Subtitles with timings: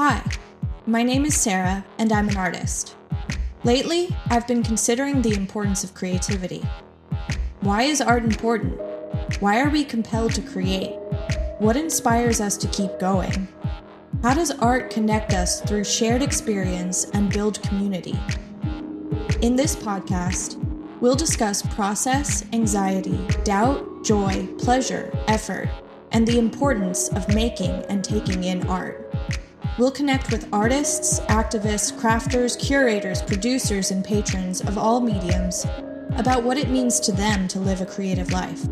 [0.00, 0.22] Hi,
[0.86, 2.94] my name is Sarah, and I'm an artist.
[3.64, 6.62] Lately, I've been considering the importance of creativity.
[7.62, 8.80] Why is art important?
[9.40, 10.94] Why are we compelled to create?
[11.58, 13.48] What inspires us to keep going?
[14.22, 18.16] How does art connect us through shared experience and build community?
[19.42, 20.64] In this podcast,
[21.00, 25.68] we'll discuss process, anxiety, doubt, joy, pleasure, effort,
[26.12, 29.07] and the importance of making and taking in art.
[29.78, 35.64] We'll connect with artists, activists, crafters, curators, producers, and patrons of all mediums
[36.16, 38.66] about what it means to them to live a creative life.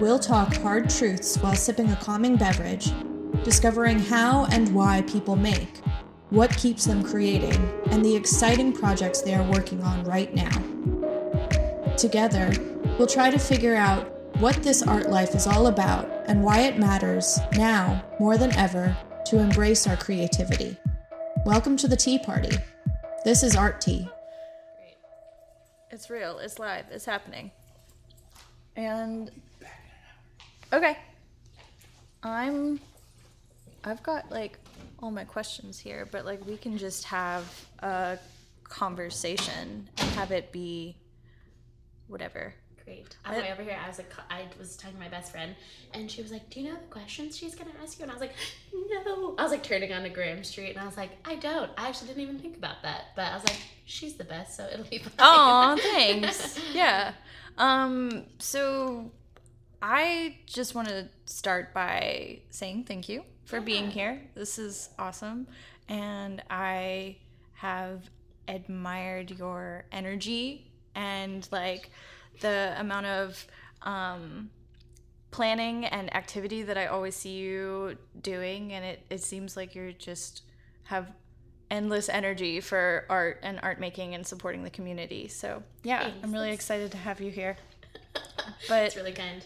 [0.00, 2.90] We'll talk hard truths while sipping a calming beverage,
[3.44, 5.76] discovering how and why people make,
[6.30, 11.96] what keeps them creating, and the exciting projects they are working on right now.
[11.98, 12.50] Together,
[12.96, 16.78] we'll try to figure out what this art life is all about and why it
[16.78, 20.76] matters now more than ever to embrace our creativity.
[21.44, 22.56] Welcome to the tea party.
[23.24, 24.08] This is Art Tea.
[25.90, 26.38] It's real.
[26.38, 26.86] It's live.
[26.90, 27.50] It's happening.
[28.76, 29.30] And
[30.72, 30.96] okay,
[32.22, 32.80] I'm.
[33.84, 34.58] I've got like
[35.02, 38.18] all my questions here, but like we can just have a
[38.64, 40.96] conversation and have it be
[42.06, 42.54] whatever.
[42.90, 43.16] Great.
[43.24, 45.54] On the way over here, I was like, I was talking to my best friend,
[45.94, 48.14] and she was like, "Do you know the questions she's gonna ask you?" And I
[48.14, 48.34] was like,
[48.72, 51.70] "No." I was like turning on to Graham Street, and I was like, "I don't.
[51.78, 54.66] I actually didn't even think about that." But I was like, "She's the best, so
[54.72, 56.58] it'll be fine." Oh, thanks.
[56.74, 57.12] yeah.
[57.58, 58.24] Um.
[58.40, 59.12] So,
[59.80, 64.20] I just want to start by saying thank you for being here.
[64.34, 65.46] This is awesome,
[65.88, 67.18] and I
[67.52, 68.10] have
[68.48, 71.90] admired your energy and like
[72.40, 73.46] the amount of
[73.82, 74.50] um,
[75.30, 79.92] planning and activity that I always see you doing, and it, it seems like you're
[79.92, 80.42] just
[80.84, 81.12] have
[81.70, 85.28] endless energy for art and art making and supporting the community.
[85.28, 86.18] So yeah, Thanks.
[86.24, 87.56] I'm really excited to have you here.
[88.68, 89.44] But It's really kind.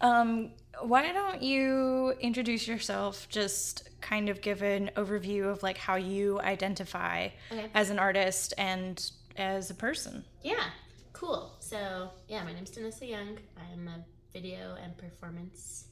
[0.00, 0.50] um,
[0.82, 3.26] why don't you introduce yourself?
[3.28, 7.66] Just kind of give an overview of like how you identify Okay.
[7.74, 10.24] as an artist and as a person.
[10.42, 10.64] Yeah.
[11.12, 11.52] Cool.
[11.74, 13.36] So yeah, my name's Dennissa Young.
[13.56, 15.86] I am a video and performance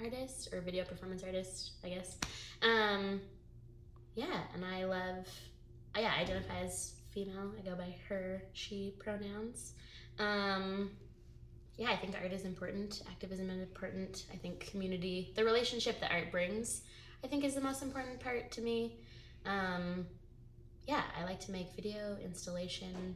[0.00, 2.16] artist, or video performance artist, I guess.
[2.60, 3.20] Um,
[4.16, 5.28] yeah, and I love.
[5.96, 7.52] Yeah, I identify as female.
[7.56, 9.74] I go by her, she pronouns.
[10.18, 10.90] Um,
[11.76, 13.02] yeah, I think art is important.
[13.08, 14.26] Activism is important.
[14.32, 16.82] I think community, the relationship that art brings,
[17.22, 18.96] I think is the most important part to me.
[19.46, 20.04] Um,
[20.88, 23.14] yeah, I like to make video, installation,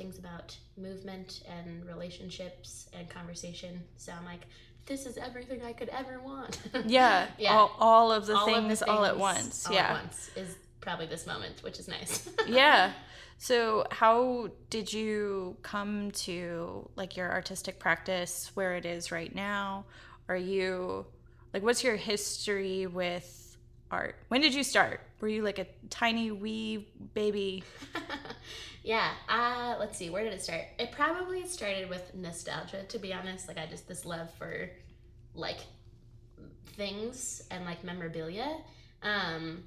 [0.00, 3.82] things about movement and relationships and conversation.
[3.98, 4.46] So I'm like,
[4.86, 6.58] this is everything I could ever want.
[6.86, 7.54] Yeah, Yeah.
[7.54, 9.66] All, all of the All of things all at once.
[9.66, 9.88] all yeah.
[9.88, 12.30] at once is probably this moment, which is nice.
[12.46, 12.92] yeah.
[13.36, 19.84] So, how did you come to like your artistic practice where it is right now?
[20.28, 21.04] Are you
[21.52, 23.56] like what's your history with
[23.90, 24.16] art?
[24.28, 25.00] When did you start?
[25.20, 27.64] Were you like a tiny wee baby?
[28.82, 29.12] yeah.
[29.28, 30.10] Uh, let's see.
[30.10, 30.62] Where did it start?
[30.78, 33.48] It probably started with nostalgia, to be honest.
[33.48, 34.70] Like I just this love for
[35.34, 35.60] like
[36.76, 38.56] things and like memorabilia.
[39.02, 39.64] Um,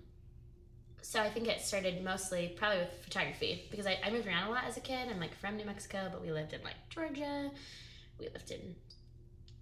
[1.01, 4.51] so I think it started mostly probably with photography because I, I moved around a
[4.51, 5.09] lot as a kid.
[5.09, 7.51] I'm like from New Mexico, but we lived in like Georgia.
[8.19, 8.75] We lived in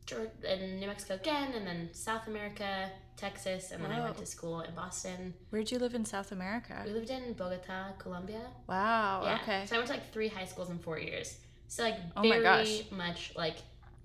[0.05, 4.25] Georgia, in New Mexico again, and then South America, Texas, and then I went to
[4.25, 5.33] school in Boston.
[5.51, 6.81] Where'd you live in South America?
[6.85, 8.41] We lived in Bogota, Colombia.
[8.67, 9.21] Wow.
[9.23, 9.39] Yeah.
[9.43, 9.65] Okay.
[9.67, 11.37] So I went to like three high schools in four years.
[11.67, 12.81] So like Oh my very gosh.
[12.91, 13.57] much like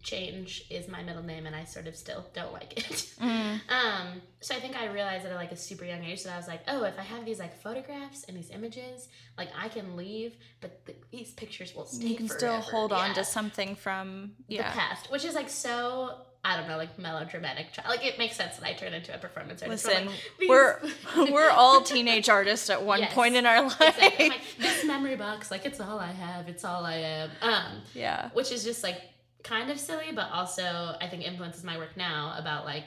[0.06, 3.12] change is my middle name, and I sort of still don't like it.
[3.26, 3.60] Mm.
[3.70, 6.46] Um, so I think I realized at like a super young age that I was
[6.46, 9.08] like, oh, if I have these like photographs and these images,
[9.38, 12.06] like I can leave, but th- these pictures will stay.
[12.08, 12.70] You can still forever.
[12.70, 14.68] hold on to something from yeah.
[14.70, 16.10] the past, which is like so.
[16.44, 17.68] I don't know, like melodramatic.
[17.88, 19.86] Like it makes sense that I turn into a performance artist.
[19.86, 20.78] Listen, like, we're
[21.32, 23.14] we're all teenage artists at one Yes.
[23.14, 23.80] point in our life.
[23.80, 24.28] Exactly.
[24.28, 27.30] Like, this memory box, like it's all I have, it's all I am.
[27.42, 28.28] Um, yeah.
[28.34, 29.00] which is just like
[29.46, 32.86] kind of silly, but also I think influences my work now about like,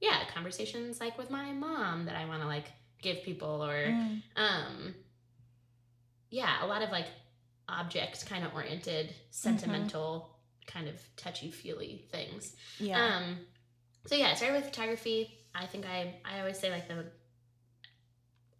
[0.00, 2.66] yeah, conversations like with my mom that I want to like
[3.02, 4.22] give people or, Mm.
[4.36, 4.94] um,
[6.30, 7.06] yeah, a lot of like
[7.68, 12.54] object kind of oriented, sentimental, kind of touchy feely things.
[12.78, 13.02] Yeah.
[13.16, 13.38] Um,
[14.06, 15.38] so yeah, I started with photography.
[15.54, 17.06] I think I I always say like the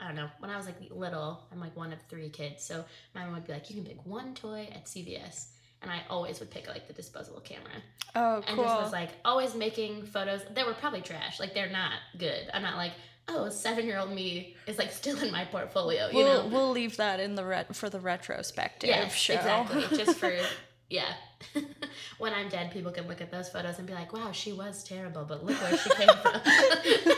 [0.00, 2.84] I don't know when I was like little, I'm like one of three kids, so
[3.14, 5.48] my mom would be like, you can pick one toy at CVS,
[5.82, 7.70] and I always would pick like the disposable camera,
[8.16, 8.48] oh, cool.
[8.48, 11.38] and just was like always making photos that were probably trash.
[11.40, 12.48] Like they're not good.
[12.52, 12.92] I'm not like
[13.28, 16.08] oh, seven year old me is like still in my portfolio.
[16.08, 19.34] You we'll know, we'll leave that in the ret- for the retrospective yeah, show.
[19.34, 19.96] exactly.
[19.96, 20.32] Just for
[20.90, 21.12] yeah.
[22.18, 24.82] when I'm dead, people can look at those photos and be like, "Wow, she was
[24.82, 26.40] terrible, but look where she came from."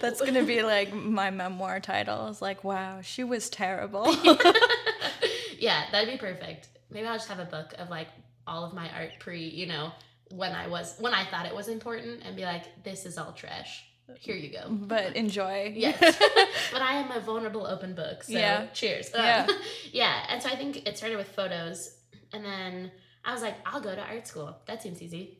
[0.00, 2.28] That's gonna be like my memoir title.
[2.28, 4.14] Is like, wow, she was terrible.
[5.58, 6.68] yeah, that'd be perfect.
[6.92, 8.08] Maybe I'll just have a book of like
[8.46, 9.92] all of my art pre, you know,
[10.30, 13.32] when I was when I thought it was important, and be like, "This is all
[13.32, 13.84] trash."
[14.18, 14.68] Here you go.
[14.68, 15.72] but enjoy.
[15.74, 15.98] Yes.
[16.72, 18.24] but I am a vulnerable open book.
[18.24, 18.66] So Yeah.
[18.74, 19.10] cheers.
[19.14, 19.46] Yeah.
[19.92, 20.26] yeah.
[20.28, 21.96] And so I think it started with photos.
[22.32, 22.90] And then
[23.24, 24.54] I was like, I'll go to art school.
[24.66, 25.38] That seems easy.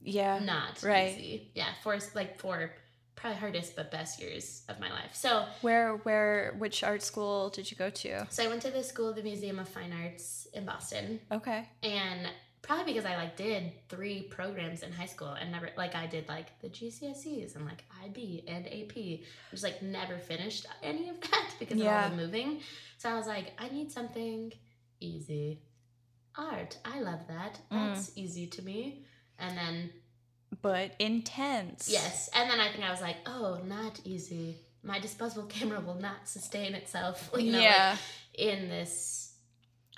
[0.00, 0.38] yeah.
[0.38, 1.12] Not right.
[1.12, 1.50] easy.
[1.54, 1.68] Yeah.
[1.82, 2.70] For like for
[3.16, 5.14] probably hardest but best years of my life.
[5.14, 8.26] So Where where which art school did you go to?
[8.30, 11.20] so I went to the School of the Museum of Fine Arts in Boston.
[11.32, 11.68] Okay.
[11.82, 12.28] And
[12.62, 16.28] probably because I like did three programs in high school and never like I did
[16.28, 18.96] like the GCSEs and like IB and AP.
[18.96, 19.20] I
[19.50, 22.04] Just like never finished any of that because of Yeah.
[22.04, 22.60] all the moving.
[22.98, 24.52] So I was like, I need something
[25.00, 25.60] easy.
[26.36, 26.76] Art.
[26.84, 27.58] I love that.
[27.72, 27.94] Mm.
[27.94, 29.04] That's easy to me.
[29.38, 29.90] And then
[30.62, 31.88] But intense.
[31.90, 32.30] yes.
[32.34, 34.56] And then I think I was like, oh, not easy.
[34.82, 37.30] My disposable camera will not sustain itself.
[37.38, 37.96] You know, like, yeah.
[38.34, 39.34] in this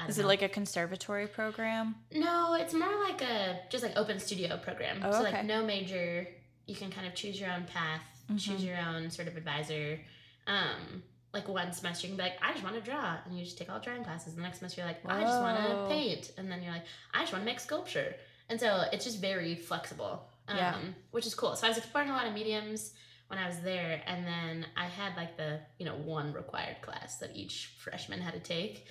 [0.09, 0.29] Is it know.
[0.29, 1.97] like a conservatory program?
[2.13, 5.01] No, it's more like a just like open studio program.
[5.05, 5.33] Oh, so okay.
[5.33, 6.27] like no major.
[6.67, 8.03] You can kind of choose your own path,
[8.37, 8.67] choose Mhm.
[8.67, 9.99] your own sort of advisor.
[10.47, 11.03] Um,
[11.33, 13.59] like one semester you can be like, I just want to draw, and you just
[13.59, 14.35] take all drawing classes.
[14.35, 17.21] The next semester you're like, I just want to paint, and then you're like, I
[17.21, 18.15] just want to make sculpture.
[18.49, 20.75] And so it's just very flexible, um, Yeah.
[21.11, 21.57] which is cool.
[21.57, 22.93] So I was exploring a lot of mediums
[23.29, 27.19] when I was there, and then I had like the you know one required class
[27.19, 28.87] that each freshman had to take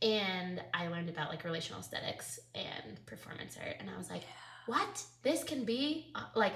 [0.00, 4.22] and I learned about like relational aesthetics and performance art, and I was like,
[4.66, 5.02] "What?
[5.22, 6.52] This can be uh, like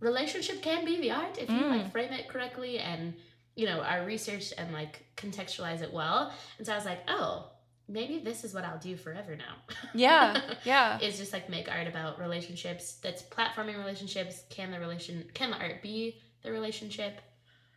[0.00, 1.68] relationship can be the art if you Mm.
[1.70, 3.14] like frame it correctly and
[3.56, 7.50] you know are researched and like contextualize it well." And so I was like, "Oh,
[7.88, 9.54] maybe this is what I'll do forever now."
[9.94, 10.40] Yeah.
[10.64, 10.98] Yeah.
[11.00, 12.94] is just like make art about relationships.
[13.02, 14.42] That's platforming relationships.
[14.50, 17.20] Can the relation can the art be the relationship?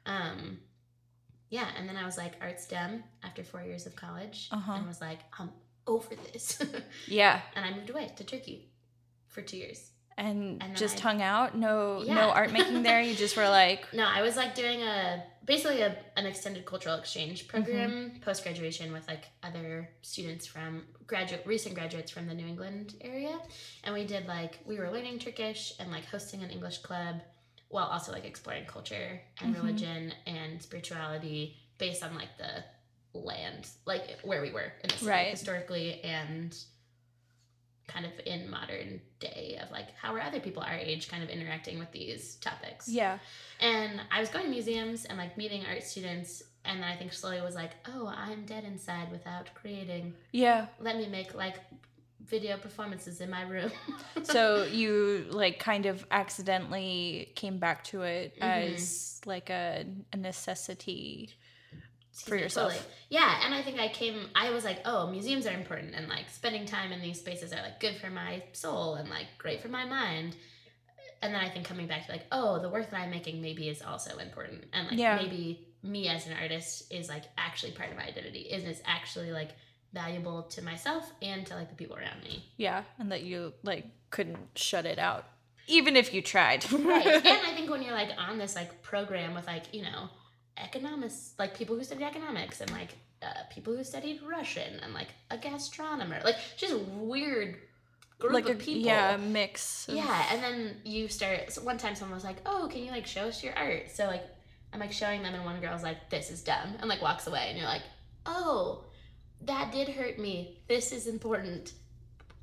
[0.05, 0.59] Um,
[1.49, 1.67] yeah.
[1.77, 4.73] And then I was like art STEM after four years of college, Uh-huh.
[4.73, 5.51] and was like I'm
[5.87, 6.61] over this,
[7.07, 7.41] Yeah.
[7.55, 8.69] and I moved away to Turkey
[9.27, 9.90] for two years.
[10.17, 11.57] And, And just I- hung out.
[11.57, 12.15] No Yeah.
[12.15, 13.01] no art making there.
[13.01, 16.95] You just were like No, I was like doing a basically a, an extended cultural
[16.95, 22.45] exchange program post graduation with like other students from graduate recent graduates from the New
[22.47, 23.39] England area,
[23.83, 27.21] and we did like we were learning Turkish and like hosting an English club,
[27.69, 29.61] while also like exploring culture and Mhm.
[29.63, 32.63] religion and spirituality based on like the
[33.19, 35.27] land, like where we were in the Right.
[35.31, 36.55] historically and
[37.87, 41.29] kind of in modern day of like how are other people our age kind of
[41.29, 43.17] interacting with these topics yeah.
[43.59, 47.11] and I was going to museums and like meeting art students, and then I think
[47.13, 50.13] slowly was like, oh, I'm dead inside without creating.
[50.31, 50.67] Yeah.
[50.79, 51.55] Let me make like
[52.25, 53.71] video performances in my room.
[54.23, 58.73] So you like kind of accidentally came back to it Mhm.
[58.73, 61.29] as like a, a necessity.
[62.13, 62.73] For yourself.
[62.73, 62.89] totally.
[63.09, 64.27] Yeah, and I think I came.
[64.35, 67.61] I was like, oh, museums are important, and like spending time in these spaces are
[67.61, 70.35] like good for my soul and like great for my mind.
[71.23, 73.69] And then I think coming back to like, oh, the work that I'm making maybe
[73.69, 75.17] is also important, and like Yeah.
[75.21, 78.41] maybe me as an artist is like actually part of my identity.
[78.41, 79.49] Is it's actually like
[79.93, 82.45] valuable to myself and to like the people around me.
[82.57, 82.83] Yeah.
[82.99, 85.25] And that you like couldn't shut it out.
[85.67, 86.69] Even if you tried.
[86.71, 90.09] right and i think when you're like on this like program with like you know
[90.57, 92.89] economists like people who studied economics and like
[93.21, 97.57] uh, people who studied russian and like a gastronomer like just weird
[98.19, 98.81] group like of a people.
[98.83, 99.87] yeah, mix.
[99.87, 102.91] of- yeah and then you start so one time someone was like oh can you
[102.91, 103.89] like show us your art?
[103.91, 104.23] So like
[104.73, 107.47] i'm like showing them and one girl's like this is dumb and like walks away
[107.49, 107.83] and you're like
[108.25, 108.85] oh
[109.45, 110.61] that did hurt me.
[110.67, 111.73] This is important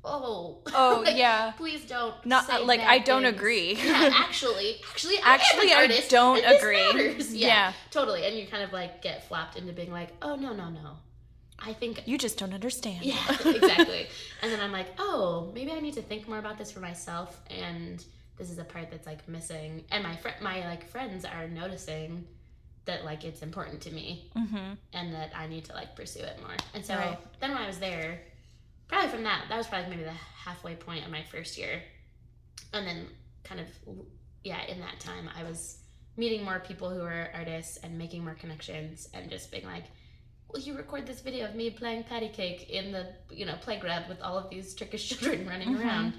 [0.03, 1.51] oh Oh Like, yeah.
[1.57, 3.35] please don't Not- like, I don't things.
[3.35, 3.73] agree.
[3.83, 7.15] yeah actually actually Actually, an I don't agree.
[7.31, 7.73] yeah, Yeah.
[7.91, 10.97] totally and you kind of like get flapped into being like oh no no no
[11.59, 13.03] i think You just don't understand.
[13.03, 14.07] yeah exactly
[14.41, 17.39] and then i'm like oh maybe i need to think more about this for myself
[17.49, 18.03] and
[18.37, 22.25] this is a part that's like missing and my fr- my like friends are noticing
[22.85, 24.71] that like it's important to me mm-hmm.
[24.93, 26.55] and that I need to like pursue it more.
[26.73, 26.95] And so
[27.39, 28.21] then when I was there,
[28.89, 31.81] probably from that, that was probably maybe the halfway point of my first year.
[32.73, 33.07] And then
[33.43, 33.67] kind of,
[34.43, 35.77] yeah, in that time, I was
[36.17, 39.85] meeting more people who were artists and making more connections and just being like,
[40.51, 44.05] will you record this video of me playing patty cake in the, you know, playground
[44.09, 45.79] with all of these Turkish children running Mhm.
[45.85, 46.13] around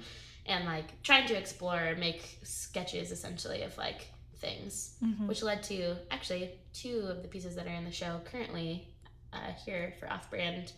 [0.47, 5.27] and like trying to explore, make sketches essentially of like things, Mhm.
[5.27, 8.87] which led to actually two of the pieces that are in the show currently
[9.33, 10.71] uh, here for off brand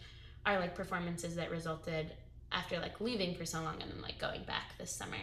[0.46, 2.12] are like performances that resulted
[2.52, 5.18] after like leaving for so long and then like going back this summer.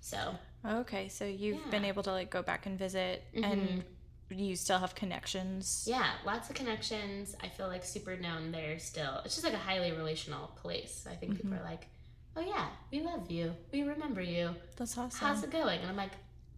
[0.00, 4.38] So Okay, so you've been able to like go back and visit, and mm-hmm.
[4.38, 5.84] you still have connections.
[5.88, 7.34] yeah, lots of connections.
[7.42, 9.20] I feel like super known there still.
[9.24, 11.04] It's just like a highly relational place.
[11.10, 11.60] I think people mm-hmm.
[11.60, 11.88] are like,
[12.36, 14.54] oh yeah, we love you, we remember you.
[14.76, 15.26] That's awesome.
[15.26, 15.80] How's it going?
[15.80, 16.12] And I'm like,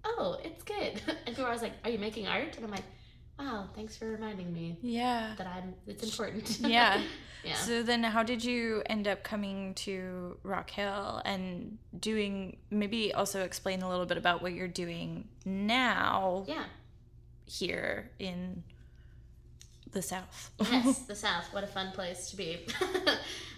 [0.05, 1.01] oh, it's good.
[1.09, 2.57] And people are always like, are you making art?
[2.57, 2.85] And I'm like,
[3.39, 5.35] wow, thanks for reminding me yeah.
[5.37, 5.75] that I'm.
[5.87, 6.59] It's important.
[6.67, 7.03] Yeah.
[7.45, 7.55] yeah.
[7.55, 12.59] So then, how did you end up coming to Rock Hill and doing?
[12.71, 16.65] Maybe also explain a little bit about what you're doing now yeah.
[17.47, 18.63] here in
[19.93, 20.51] the South.
[20.61, 21.53] yes, the South.
[21.53, 22.67] What a fun place to be.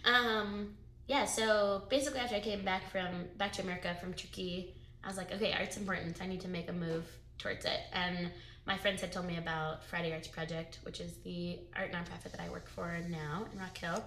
[0.04, 0.75] um,
[1.06, 1.25] yeah.
[1.25, 5.33] So basically, after I came back from back to America from Turkey, I was like,
[5.33, 6.21] okay, art's important.
[6.23, 7.04] I need to make a move
[7.38, 7.80] towards it.
[7.92, 8.30] And
[8.66, 12.40] my friends had told me about Friday Arts Project, which is the art nonprofit that
[12.40, 14.02] I work for now in Rock Hill.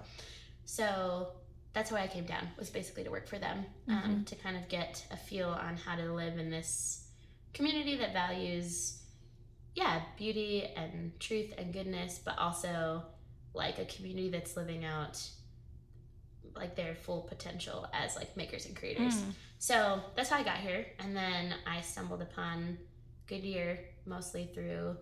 [0.66, 1.30] So
[1.74, 4.68] that's why I came down was basically to work for them um, to kind of
[4.70, 7.06] get a feel on how to live in this
[7.54, 9.02] community that values
[9.76, 13.04] yeah beauty and truth and goodness but also
[13.54, 15.22] like a community that's living out
[16.56, 19.34] like their full potential as like makers and creators Mm.
[19.60, 22.78] so that's how i got here and then i stumbled upon
[23.28, 24.98] goodyear mostly through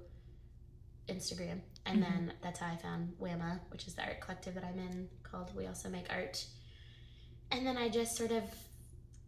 [1.08, 1.62] instagram.
[1.86, 5.08] And then that's how i found wama which is the art collective that i'm in
[5.24, 6.46] called we also make art.
[7.52, 8.44] And then i just sort of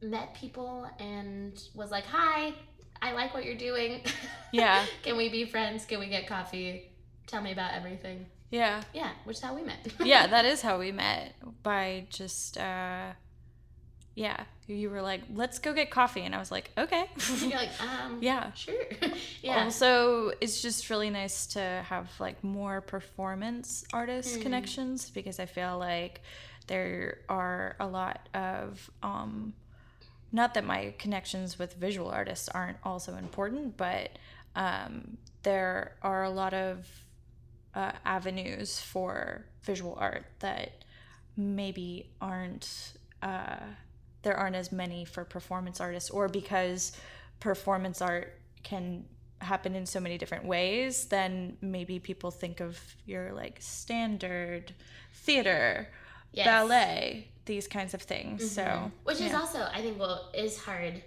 [0.02, 2.54] met people and was like hi
[3.02, 4.02] i like what you're doing.
[4.52, 4.84] Yeah.
[5.04, 5.86] can we be friends?
[5.86, 6.92] Can we get coffee?
[7.28, 8.26] Tell me about everything.
[8.50, 8.82] Yeah.
[8.94, 9.88] yeah which is how we met.
[10.04, 13.12] Yeah, that is how we met by just uh
[14.20, 17.06] yeah, you were like, "Let's go get coffee." And I was like, "Okay."
[17.42, 18.52] you're like um yeah.
[18.52, 18.76] sure
[19.42, 24.42] yeah Also, it's just really nice to have like more performance artist Mm.
[24.42, 26.22] connections because I feel like
[26.68, 29.54] there are a lot of um
[30.32, 34.10] not that my connections with visual artists aren't also important, but
[34.56, 36.76] um there are a lot of
[37.74, 40.84] uh, avenues for visual art that
[41.38, 42.68] maybe aren't
[43.22, 43.64] uh,
[44.22, 46.92] there aren't as many for performance artists or because
[47.40, 48.34] performance art
[48.64, 49.06] can
[49.42, 54.74] happen in so many different ways then maybe people think of your like standard
[55.14, 55.88] theater
[56.32, 56.46] Yes.
[56.46, 58.92] ballet these kinds of things so Mhm.
[59.04, 61.02] which is also i think well is hard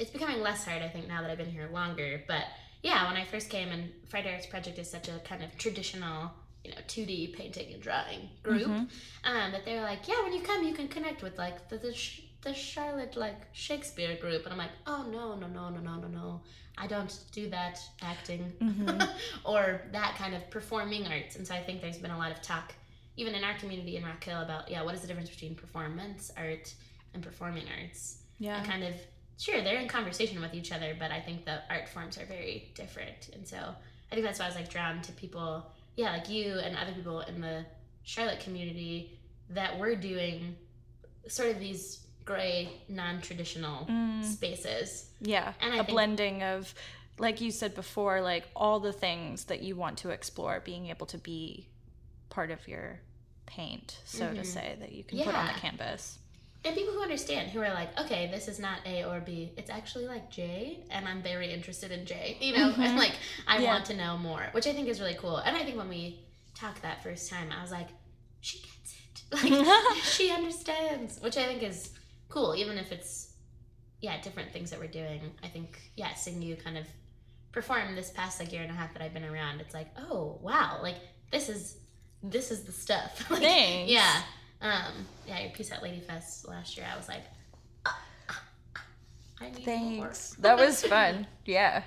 [0.00, 2.44] it's becoming less hard i think now that i've been here longer but
[2.82, 6.32] yeah when i first came and friday arts project is such a kind of traditional
[6.64, 8.88] you know 2d painting and drawing group Mhm.
[9.24, 11.94] um that they're like yeah when you come you can connect with like the the,
[11.94, 15.96] Sh- the charlotte like shakespeare group and i'm like oh no no no no no
[16.00, 16.40] no no.
[16.80, 18.52] I don't do that acting.
[18.62, 19.10] Mhm.
[19.44, 21.34] or that kind of performing arts.
[21.36, 22.72] And so i think there's been a lot of talk
[23.16, 26.30] even in our community in rock hill about yeah what is the difference between performance
[26.36, 26.72] art
[27.14, 28.18] and performing arts?
[28.38, 28.58] Yeah.
[28.58, 28.94] And kind of
[29.38, 32.70] sure they're in conversation with each other but i think the art forms are very
[32.74, 33.30] different.
[33.34, 33.58] And so
[34.10, 36.92] i think that's why i was like drawn to people yeah like you and other
[36.92, 37.64] people in the
[38.04, 39.18] charlotte community
[39.50, 40.54] that were doing
[41.26, 42.56] sort of these gray
[42.88, 44.88] non-traditional Mm, spaces.
[45.20, 46.74] Yeah And I a blending of
[47.18, 51.06] like you said before like all the things that you want to explore being able
[51.14, 51.66] to be
[52.36, 53.00] part of your
[53.46, 54.46] paint so to Mhm.
[54.56, 56.18] say that you can put on the canvas.
[56.64, 59.30] And people who understand who are like okay this is not a or b
[59.60, 60.40] it's actually like j
[60.94, 62.68] and i'm very interested in j you know?
[62.72, 62.78] Mhm.
[62.86, 63.14] and like
[63.46, 63.72] i Yeah.
[63.72, 65.38] want to know more which i think is really cool.
[65.46, 66.02] And i think when we
[66.62, 67.88] talked that first time i was like
[68.48, 69.16] she gets it.
[69.40, 69.54] Like
[70.14, 71.80] she understands which i think is
[72.28, 73.32] cool even if it's
[74.00, 76.86] yeah different things that we're doing i think yeah seeing you kind of
[77.52, 80.38] perform this past like year and a half that i've been around it's like oh
[80.42, 80.96] wow like
[81.32, 81.76] this is
[82.22, 83.90] this is the stuff like, Thanks.
[83.90, 84.22] yeah
[84.60, 87.22] um yeah your piece at lady fest last year i was like
[87.86, 88.42] "Ah, ah,
[88.76, 88.84] ah,
[89.40, 90.34] i need more Thanks.
[90.40, 91.26] That was fun.
[91.44, 91.82] Yeah.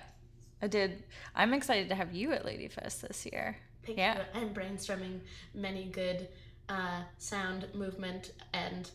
[0.64, 1.04] I did.
[1.36, 3.58] I'm excited to have you at Lady Fest this year.
[3.84, 4.20] Thank Yeah.
[4.36, 4.42] you.
[4.42, 5.20] I'm brainstorming
[5.56, 6.28] many good
[6.70, 8.90] uh, sound, movement, and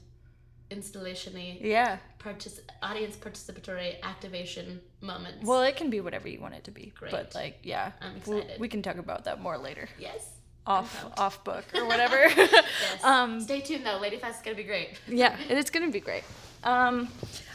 [0.71, 1.99] installation-y Yeah.
[2.19, 5.45] partic- audience participatory activation moments.
[5.47, 6.93] Well, it can be whatever you want it to be.
[6.99, 7.13] Great.
[7.13, 7.93] But like, yeah.
[8.01, 8.61] I'm excited.
[8.61, 9.89] we can talk about that more later.
[9.99, 10.33] yes.
[10.69, 12.17] Off off book or whatever.
[12.27, 12.65] Yes.
[13.05, 13.99] um Stay tuned though.
[13.99, 14.99] Lady Fest is gonna be great.
[15.07, 16.25] yeah, and it is going to be great.
[16.65, 17.09] Um,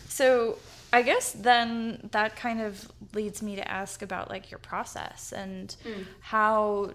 [0.08, 0.58] so
[0.94, 5.76] I guess then that kind of leads me to ask about like your process and
[5.84, 6.06] Mm.
[6.22, 6.94] how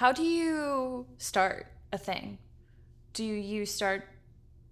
[0.00, 2.38] how do you start a thing?
[3.12, 4.04] Do you start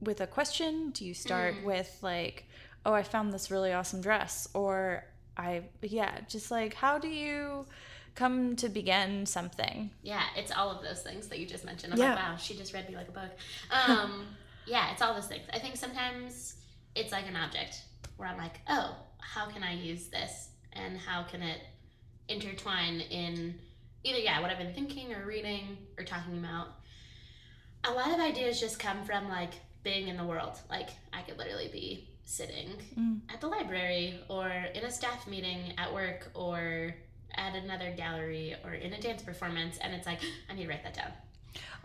[0.01, 0.91] with a question?
[0.91, 1.63] Do you start Mm.
[1.65, 2.49] with like,
[2.85, 5.05] oh, I found this really awesome dress, or
[5.37, 7.67] I yeah, just like how do you
[8.15, 9.91] come to begin something?
[10.03, 11.93] Yeah, it's all of those things that you just mentioned.
[11.93, 12.15] I'm Yeah.
[12.15, 13.31] like, wow, she just read me like a book.
[13.71, 14.27] Um,
[14.67, 15.47] yeah, it's all those things.
[15.53, 16.57] I think sometimes
[16.95, 17.83] it's like an object
[18.17, 20.49] where I'm like, oh, how can I use this?
[20.73, 21.61] And how can it
[22.29, 23.59] intertwine in
[24.05, 26.69] either, yeah, what I've been thinking or reading or talking about.
[27.85, 29.53] A lot of ideas just come from like
[29.87, 30.55] being in the world.
[30.69, 33.21] Like, I could literally be sitting Mm.
[33.33, 36.93] at the library or in a staff meeting at work or
[37.37, 40.19] at another gallery or in a dance performance and it's like
[40.51, 41.13] i need to write that down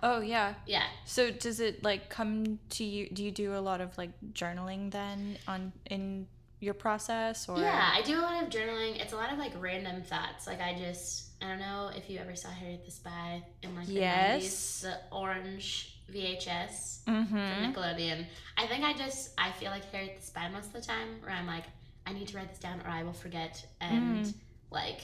[0.04, 0.56] Oh yeah.
[0.66, 3.08] yeah So does it like come to you?
[3.14, 6.26] Do you do a lot of like journaling then on in
[6.60, 7.60] your process or?
[7.60, 10.60] yeah i do a lot of journaling it's a lot of like random thoughts like
[10.60, 13.94] i just i don't know if you ever saw harriet the spy in like the
[13.94, 14.44] Yes.
[14.44, 17.26] 90s the orange vhs Mm-hmm.
[17.28, 18.26] from nickelodeon
[18.58, 21.32] i think i just i feel like harriet the spy most of the time where
[21.34, 21.64] i'm like
[22.06, 24.34] i need to write this down or i will forget and Mm.
[24.72, 25.00] like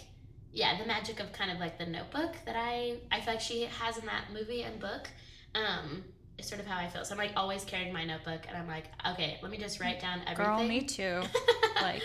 [0.52, 3.64] yeah the magic of kind of like the notebook that i i feel like she
[3.64, 5.08] has in that movie and book
[5.56, 6.04] um
[6.38, 8.68] is sort of how i feel so i'm like always carrying my notebook and i'm
[8.68, 11.22] like okay let me just write down everything Girl, me too.
[11.82, 12.02] like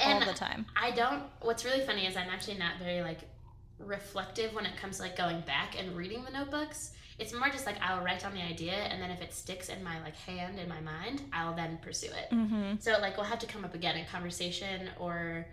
[0.00, 0.66] and all the time.
[0.76, 3.20] i don't what's really funny is i'm actually not very like
[3.78, 7.66] reflective when it comes to like going back and reading the notebooks it's more just
[7.66, 10.58] like i'll write down the idea and then if it sticks in my like hand
[10.58, 12.74] in my mind i'll then pursue it Mm-hmm.
[12.78, 15.46] so like we'll have to come up again in conversation or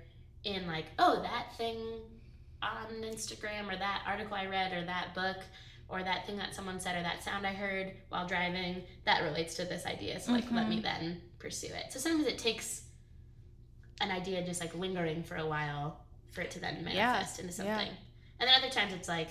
[0.46, 1.78] in like, oh, that thing
[2.62, 5.38] on Instagram or that article I read or that book
[5.90, 9.56] or that thing that someone said or that sound I heard while driving that relates
[9.56, 10.20] to this idea.
[10.20, 11.92] So like let me then pursue it.
[11.92, 12.84] So sometimes it takes
[14.02, 16.00] an idea just like lingering for a while
[16.32, 17.78] for it to then manifest into yeah.
[17.78, 17.96] something.
[18.40, 19.30] And then other times it's like,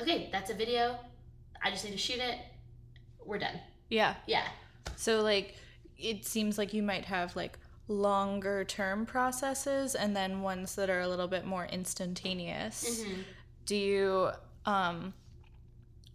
[0.00, 0.98] okay, that's a video.
[1.62, 2.38] I just need to shoot it.
[3.24, 3.58] We're done.
[3.90, 4.14] Yeah.
[4.26, 4.46] Yeah.
[4.96, 5.54] So like
[5.98, 7.58] it seems like you might have like
[7.88, 13.00] longer term processes and then ones that are a little bit more instantaneous.
[13.04, 13.24] Mhm.
[13.64, 14.30] Do you
[14.64, 15.14] um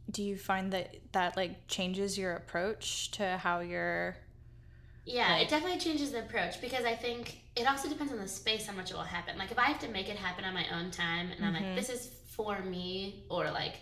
[0.09, 4.17] do you find that that like changes your approach to how you're
[5.05, 8.27] Yeah, Like- it definitely changes the approach because I think it also depends on the
[8.27, 9.37] space how much it will happen.
[9.37, 11.75] Like if I have to make it happen on my own time and I'm like,
[11.75, 13.75] this is for me, or like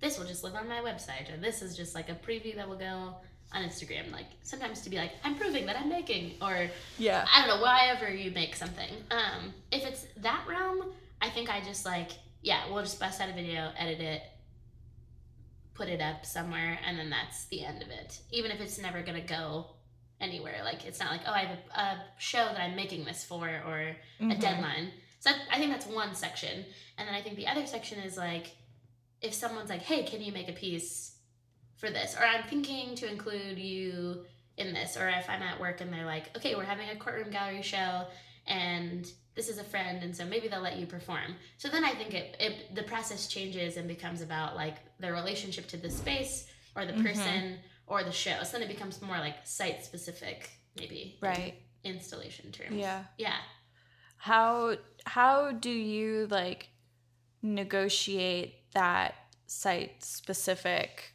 [0.00, 2.68] this will just live on my website, or this is just like a preview that
[2.68, 3.16] will go
[3.52, 4.10] on Instagram.
[4.12, 7.26] Like sometimes to be like, I'm proving that I'm making, or Yeah.
[7.32, 8.90] I don't know, wherever you make something.
[9.10, 12.10] Um, if it's that realm, I think I just like,
[12.42, 14.22] yeah, we'll just bust out a video, edit it,
[15.74, 18.20] put it up somewhere, and then that's the end of it.
[18.30, 19.66] Even if it's never gonna go
[20.20, 20.60] anywhere.
[20.64, 23.46] Like it's not like, oh, I have a, a show that I'm making this for
[23.48, 23.80] or
[24.20, 24.40] a Mhm.
[24.40, 24.92] deadline.
[25.20, 26.64] So I think that's one section.
[26.98, 28.54] And then I think the other section is like,
[29.24, 31.16] if someone's like, hey, can you make a piece
[31.76, 32.14] for this?
[32.16, 34.24] Or I'm thinking to include you
[34.56, 34.96] in this.
[34.96, 38.06] Or if I'm at work and they're like, okay, we're having a courtroom gallery show
[38.46, 41.34] and this is a friend and so maybe they'll let you perform.
[41.56, 45.66] So then I think it, it the process changes and becomes about like their relationship
[45.68, 47.02] to the space or the Mhm.
[47.06, 48.42] person or the show.
[48.44, 51.18] So then it becomes more like site specific, maybe.
[51.20, 51.54] in Right.
[51.82, 52.76] Installation terms.
[52.76, 53.04] Yeah.
[53.18, 53.36] Yeah.
[54.18, 56.68] How how do you like
[57.42, 59.14] negotiate that
[59.46, 61.14] site specific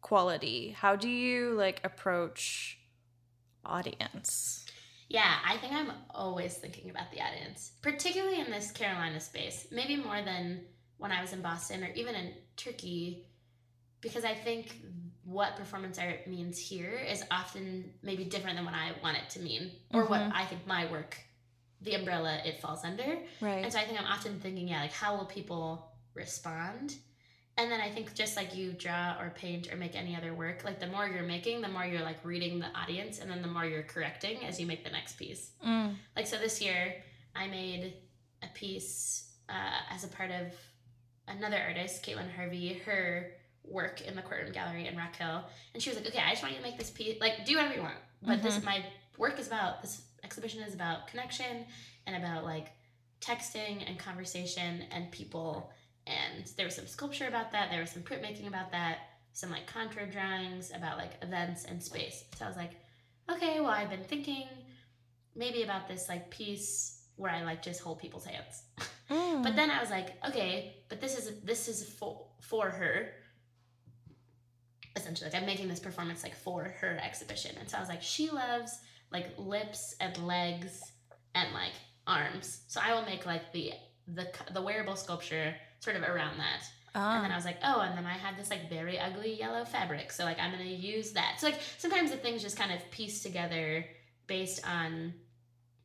[0.00, 0.70] quality?
[0.70, 2.78] How do you like approach
[3.64, 4.64] audience?
[5.08, 9.96] Yeah, I think I'm always thinking about the audience, particularly in this Carolina space, maybe
[9.96, 10.62] more than
[10.98, 13.26] when I was in Boston or even in Turkey,
[14.00, 14.80] because I think
[15.24, 19.40] what performance art means here is often maybe different than what I want it to
[19.40, 20.32] mean, or what Mhm.
[20.34, 21.18] I think my work,
[21.82, 23.18] the umbrella it falls under.
[23.40, 23.62] Right.
[23.64, 26.96] And so I think I'm often thinking, yeah, like how will people respond?
[27.58, 30.62] And then I think just like you draw or paint or make any other work,
[30.64, 33.48] like the more you're making, the more you're like reading the audience, and then the
[33.48, 35.52] more you're correcting as you make the next piece.
[35.66, 35.94] Mm.
[36.14, 36.96] Like so this year,
[37.34, 37.94] I made
[38.42, 40.52] a piece uh, as a part of
[41.28, 43.32] another artist, Caitlin Harvey, her
[43.64, 46.42] work in the courtroom gallery in Rock Hill, and she was like, "Okay, I just
[46.42, 47.18] want you to make this piece.
[47.20, 48.84] Like, do whatever you want, but this my
[49.16, 51.64] work is about this exhibition is about connection
[52.06, 52.68] and about like
[53.22, 55.72] texting and conversation and people."
[56.06, 57.70] And there was some sculpture about that.
[57.70, 58.98] There was some printmaking about that.
[59.32, 62.24] Some like contour drawings about like events and space.
[62.36, 62.72] So I was like,
[63.30, 64.46] okay, well, I've been thinking
[65.34, 68.62] maybe about this like piece where I like just hold people's hands.
[69.10, 69.44] Mm.
[69.44, 73.12] But then I was like, okay, but this is this is for for her.
[74.96, 78.02] Essentially, like I'm making this performance like for her exhibition, and so I was like,
[78.02, 78.80] she loves
[79.12, 80.82] like lips and legs
[81.36, 81.74] and like
[82.06, 83.74] arms, so I will make like the
[84.08, 86.62] the the wearable sculpture sort of around that.
[86.94, 87.36] And then I Ah.
[87.36, 90.10] was like, oh, and then I had this like very ugly yellow fabric.
[90.12, 91.36] So like I'm gonna use that.
[91.38, 93.84] So like sometimes the things just kind of piece together
[94.26, 95.12] based on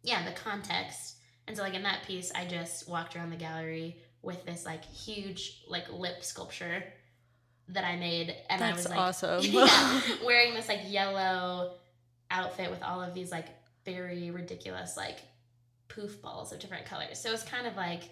[0.03, 1.17] yeah, the context.
[1.47, 4.85] And so like in that piece, I just walked around the gallery with this like
[4.85, 6.83] huge like lip sculpture
[7.67, 9.41] that I made, and I was like, awesome.
[9.43, 11.75] yeah, wearing this like yellow
[12.29, 13.47] outfit with all of these like
[13.85, 15.19] very ridiculous like
[15.87, 17.19] poof balls of different colors.
[17.19, 18.03] So it's kind of like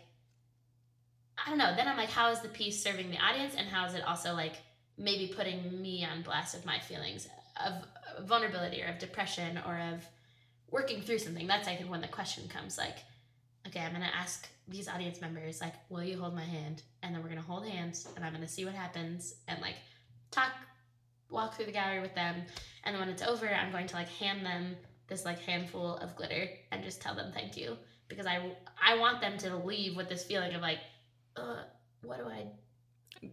[1.45, 1.73] I don't know.
[1.75, 4.33] Then I'm like, how is the piece serving the audience, and how is it also
[4.33, 4.55] like
[4.97, 7.27] maybe putting me on blast of my feelings
[7.65, 7.73] of
[8.27, 10.05] vulnerability or of depression or of
[10.69, 11.47] working through something?
[11.47, 12.97] That's I think when the question comes like,
[13.67, 16.83] okay, I'm gonna ask these audience members like, will you hold my hand?
[17.01, 19.75] And then we're gonna hold hands, and I'm gonna see what happens, and like
[20.31, 20.51] talk,
[21.29, 22.43] walk through the gallery with them,
[22.83, 24.75] and when it's over, I'm going to like hand them
[25.07, 27.75] this like handful of glitter and just tell them thank you
[28.07, 30.79] because I I want them to leave with this feeling of like,
[31.39, 31.63] uh,
[32.01, 32.45] what do I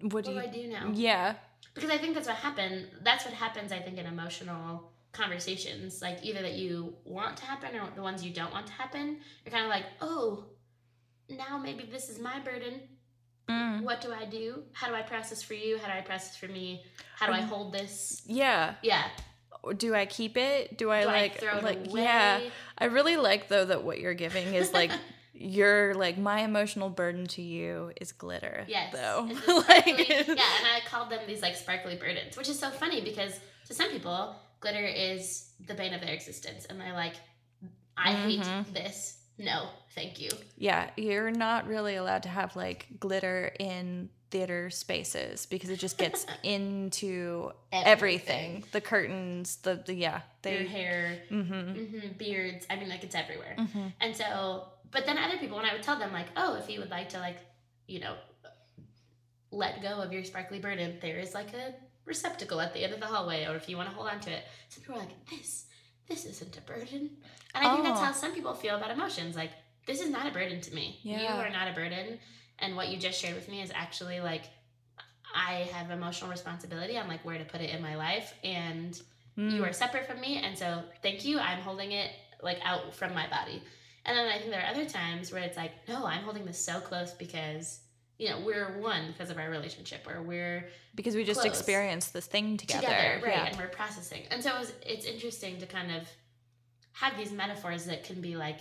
[0.01, 0.91] what what do do I do now?
[0.95, 1.35] Yeah.
[1.75, 2.87] Because I think that's what happened.
[3.03, 3.71] That's what happens.
[3.73, 8.25] I think in emotional conversations, like either that you want to happen or the ones
[8.25, 9.19] you don't want to happen.
[9.45, 10.45] You're kind of like, oh,
[11.29, 12.81] now maybe this is my burden.
[13.49, 13.83] Mm.
[13.83, 14.63] What do I do?
[14.73, 15.79] How do I process for you?
[15.79, 16.83] How do I process for me?
[17.17, 18.23] How do I Um, hold this?
[18.27, 18.75] Yeah.
[18.83, 19.05] Yeah.
[19.77, 20.79] Do I keep it?
[20.79, 22.03] Do I Do like I throw it like away?
[22.03, 22.41] yeah.
[22.79, 24.91] I really like though that what you're giving is like
[25.39, 28.65] your like my emotional burden to you is glitter.
[28.69, 28.93] Yes.
[28.93, 29.29] Though.
[29.29, 33.39] The yeah, and I called them these like sparkly burdens, which is so funny because
[33.67, 37.15] to some people, glitter is the bane of their existence, and they're like,
[37.97, 38.65] I Mhm.
[38.65, 39.19] hate this.
[39.39, 40.31] No, thank you.
[40.57, 45.99] Yeah, you're not really allowed to have like glitter in theater spaces because it just
[45.99, 48.65] gets into everything.
[48.73, 51.73] The curtains, the, the yeah, Their they hair, mm-hmm.
[51.73, 52.67] hmm beards.
[52.71, 53.57] I mean, like it's everywhere.
[53.59, 53.87] Mm-hmm.
[54.01, 54.65] And so,
[54.97, 57.11] but then other people, when I would tell them, like, oh, if you would like
[57.11, 57.37] to, like,
[57.87, 58.15] you know,
[59.51, 61.75] let go of your sparkly burden, there is like a
[62.07, 64.31] receptacle at the end of the hallway, or if you want to hold on to
[64.31, 64.45] it.
[64.71, 65.67] Some people are like, this,
[66.09, 67.11] this isn't a burden.
[67.55, 68.05] And I think that's Oh.
[68.05, 69.37] how some people feel about emotions.
[69.37, 69.51] Like,
[69.87, 70.99] this is not a burden to me.
[71.03, 71.21] Yeah.
[71.21, 72.19] You are not a burden.
[72.59, 74.45] And what you just shared with me is actually like,
[75.35, 78.33] I have emotional responsibility on like where to put it in my life.
[78.43, 78.99] And
[79.37, 79.53] Mm.
[79.53, 82.11] you are separate from me and so thank you i'm holding it
[82.43, 83.63] like out from my body
[84.07, 86.59] and then i think there are other times where it's like no i'm holding this
[86.59, 87.81] so close because
[88.19, 92.27] you know we're one because of our relationship or we're because we just experienced this
[92.27, 92.81] thing together.
[92.87, 93.47] together right Yeah.
[93.47, 96.09] and we're processing and so it was, it's interesting to kind of
[96.93, 98.61] have these metaphors that can be like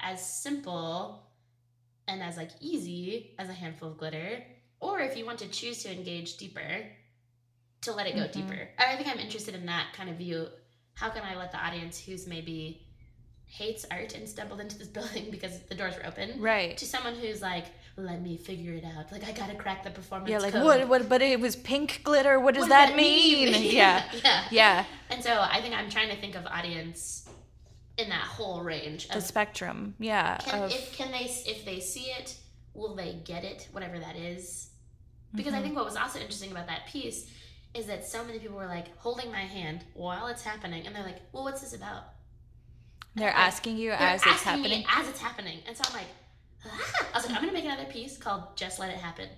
[0.00, 1.22] as simple
[2.08, 4.42] and as like easy as a handful of glitter
[4.80, 6.84] or if you want to choose to engage deeper
[7.82, 8.32] to let it go Mhm.
[8.32, 10.48] deeper and i think i'm interested in that kind of view
[10.94, 12.86] how can i let the audience who's maybe
[13.50, 16.76] hates art and stumbled into this building because the doors were open Right.
[16.78, 20.30] to someone who's like let me figure it out like i gotta crack the performance
[20.30, 20.64] Yeah, like code.
[20.64, 22.38] what what but it was pink glitter.
[22.40, 23.48] What does What that, mean?
[23.72, 24.04] yeah.
[24.24, 24.84] yeah Yeah.
[25.10, 27.28] and so I think I'm trying to think of audience
[27.98, 29.06] in that whole range.
[29.06, 29.94] Of, The spectrum.
[29.98, 30.38] Yeah.
[30.38, 32.36] can, of, if can they if they see it,
[32.72, 34.70] will they get it, whatever that is?
[35.34, 35.62] Because I Mhm.
[35.64, 37.28] think what was also interesting about that piece
[37.74, 41.04] is that so many people were like holding my hand while it's happening, and they're
[41.04, 42.04] like, "Well, what's this about?"
[43.14, 44.86] They're like, asking you They're as it's asking me happening.
[44.96, 46.06] as it's happening, and so I'm like,
[46.66, 47.06] ah.
[47.14, 49.28] I was like, I'm gonna make another piece called "Just Let It Happen."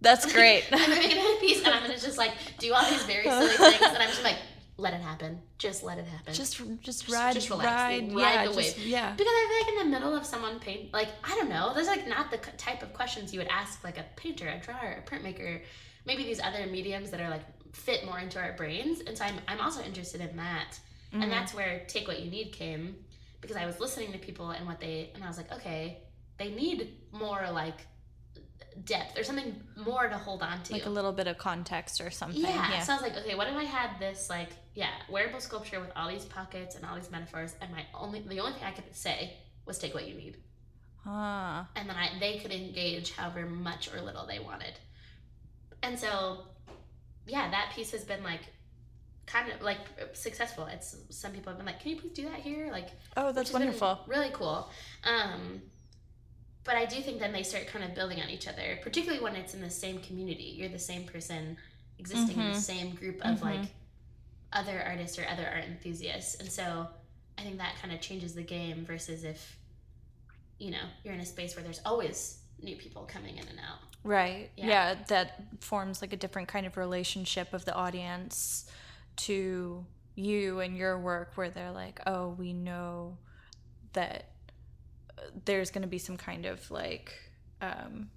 [0.00, 0.64] That's great.
[0.72, 3.48] I'm gonna make another piece, and I'm gonna just like do all these very silly
[3.56, 4.36] things, and I'm just like,
[4.76, 6.34] let it happen, just let it happen.
[6.34, 8.86] just just ride just relax, ride, ride yeah, the just, wave.
[8.86, 9.12] yeah.
[9.16, 11.86] Because I feel like in the middle of someone paint, like I don't know, there's
[11.86, 15.08] like not the type of questions you would ask like a painter, a drawer, a
[15.08, 15.60] printmaker,
[16.06, 19.00] maybe these other mediums that are like fit more into our brains.
[19.00, 20.78] And so I'm I'm also interested in that,
[21.14, 21.22] Mhm.
[21.22, 22.96] and that's where take what you need came,
[23.40, 26.02] because I was listening to people and what they and I was like, okay,
[26.38, 27.86] they need more like
[28.84, 30.72] depth or something more to hold on to.
[30.72, 32.40] like a little bit of context or something.
[32.40, 32.70] Yeah.
[32.72, 32.80] Yeah.
[32.82, 35.92] So I was like, okay, what if I had this like, yeah, wearable sculpture with
[35.94, 38.92] all these pockets and all these metaphors, and my only the only thing I could
[38.94, 40.38] say was take what you need,
[41.06, 41.68] Ah.
[41.76, 44.74] and then I they could engage however much or little they wanted,
[45.82, 46.46] and so,
[47.26, 48.40] yeah, that piece has been like,
[49.26, 49.78] kind of like
[50.12, 50.66] successful.
[50.66, 52.88] It's some people have been like, can you please do that here, like.
[53.16, 54.00] Oh, that's wonderful.
[54.06, 54.68] Really cool.
[55.04, 55.62] Um,
[56.64, 59.36] but I do think then they start kind of building on each other, particularly when
[59.36, 60.54] it's in the same community.
[60.56, 61.56] You're the same person
[61.98, 62.60] existing in the Mhm.
[62.60, 63.42] same group of Mhm.
[63.42, 63.68] like
[64.52, 66.36] other artists or other art enthusiasts.
[66.36, 66.88] And so
[67.36, 69.58] I think that kind of changes the game versus if,
[70.58, 73.78] you know, you're in a space where there's always new people coming in and out.
[74.04, 74.50] Right.
[74.56, 74.66] Yeah.
[74.66, 74.94] Yeah.
[75.08, 78.70] that forms like a different kind of relationship of the audience
[79.16, 79.84] to
[80.16, 83.18] you and your work where they're like, "Oh, we know
[83.92, 84.30] that
[85.18, 87.12] uh, there's going to be some kind of like
[87.60, 88.10] um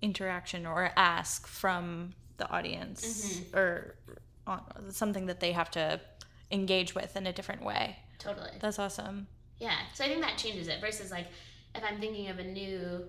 [0.00, 3.56] interaction or ask from the audience Mhm.
[3.56, 3.96] or
[4.46, 6.00] on, something that they have to
[6.50, 8.50] engage with in a different way." Totally.
[8.60, 9.26] That's awesome.
[9.58, 9.78] Yeah.
[9.94, 11.28] So I think that changes it versus like
[11.74, 13.08] if I'm thinking of a new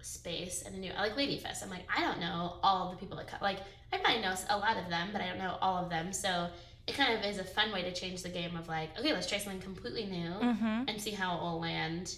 [0.00, 1.62] space and a new I like Ladyfest.
[1.62, 3.40] I'm like I don't know all the people that come.
[3.42, 3.58] Like
[3.92, 6.12] I might know a lot of them, but I don't know all of them.
[6.12, 6.48] So
[6.86, 9.26] it kind of is a fun way to change the game of like, okay, let's
[9.26, 10.84] try something completely new Mm-hmm.
[10.88, 12.14] and see how it will land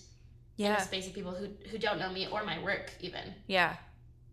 [0.58, 0.76] in Yeah.
[0.76, 3.34] a space of people who who don't know me or my work even.
[3.46, 3.74] Yeah.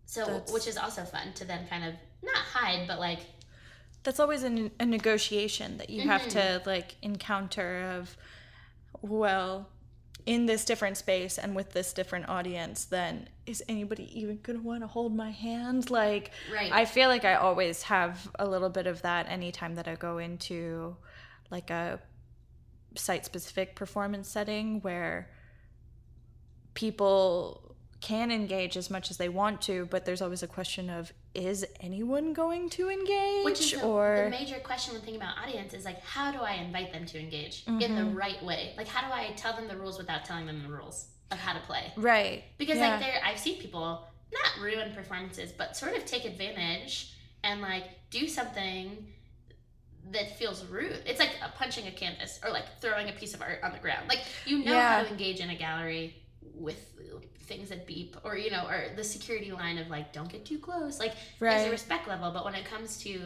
[0.06, 3.20] So That's- which is also fun to then kind of not hide, but like
[4.04, 6.60] That's always a, a negotiation that you have Mm-hmm.
[6.62, 8.16] to like encounter of,
[9.02, 9.68] well,
[10.28, 14.82] in this different space and with this different audience, then is anybody even gonna want
[14.82, 15.90] to hold my hand?
[15.90, 16.70] Like, Right.
[16.70, 20.18] I feel like I always have a little bit of that anytime that I go
[20.18, 20.98] into
[21.50, 21.98] like a
[22.94, 25.30] site specific performance setting where
[26.74, 31.10] people can engage as much as they want to, but there's always a question of
[31.34, 35.38] is anyone going to engage Which is the, or the major question when thinking about
[35.38, 38.16] audience is like, how do I invite them to engage in the Mm-hmm.
[38.16, 38.72] right way?
[38.76, 41.52] Like, how do I tell them the rules without telling them the rules of how
[41.52, 41.92] to play?
[41.96, 42.90] right Because Yeah.
[42.90, 47.12] like there, I've seen people not ruin performances, but sort of take advantage
[47.44, 49.06] and like do something
[50.10, 51.02] that feels rude.
[51.06, 53.78] It's like uh, punching a canvas or like throwing a piece of art on the
[53.78, 54.08] ground.
[54.08, 54.96] Like you know Yeah.
[54.98, 56.16] how to engage in a gallery
[56.58, 56.94] with
[57.40, 60.58] things that beep or you know or the security line of like don't get too
[60.58, 60.98] close.
[60.98, 63.20] Like there's a respect level, but when it comes to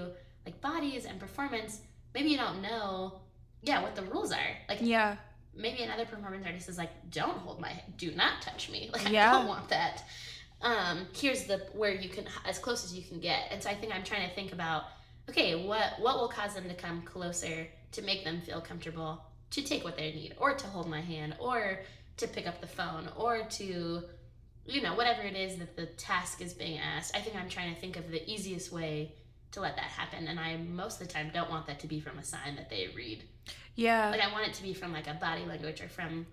[0.47, 1.81] like bodies and performance,
[2.15, 3.21] maybe you don't know
[3.63, 4.57] yeah what the rules are.
[4.69, 5.17] Like yeah
[5.55, 9.29] maybe another performance artist is like don't hold my do not touch me like Yeah.
[9.29, 10.03] i don't want that
[10.63, 13.75] um here's the where you can as close as you can get and so i
[13.75, 14.85] think i'm trying to think about
[15.29, 19.61] okay what what will cause them to come closer to make them feel comfortable to
[19.61, 21.81] take what they need or to hold my hand or
[22.23, 24.03] to pick up the phone or to
[24.65, 27.75] you know whatever it is that the task is being asked i think i'm trying
[27.75, 29.13] to think of the easiest way
[29.53, 30.27] to let that happen.
[30.27, 32.69] And i most of the time don't want that to be from a sign that
[32.69, 33.23] they read.
[33.75, 34.11] Yeah.
[34.11, 36.27] Like I want it to be from like a body language or from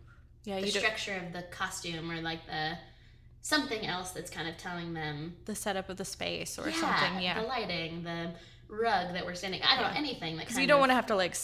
[0.46, 2.78] yeah the structure of the costume or like the
[3.42, 7.24] something else that's kind of telling them the setup of the space or yeah, something
[7.24, 7.42] yeah.
[7.42, 8.32] the lighting the
[8.70, 10.96] rug that we're standing I don't know anything that because you don't of, want to
[10.96, 11.36] have to like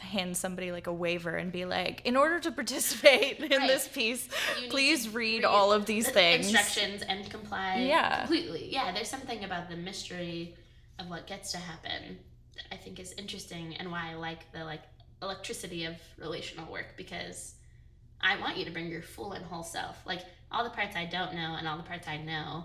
[0.00, 3.68] hand somebody like a waiver and be like in order to participate in Right.
[3.68, 4.28] this piece
[4.70, 6.46] please read, read all of these the things.
[6.52, 8.20] instructions and comply Yeah.
[8.26, 8.72] completely.
[8.72, 10.56] Yeah there's something about the mystery
[10.98, 12.18] of what gets to happen
[12.56, 14.82] that I think is interesting and why I like the like
[15.22, 17.54] electricity of relational work because
[18.20, 19.96] I want you to bring your full and whole self.
[20.06, 22.64] Like all the parts I don't know and all the parts I know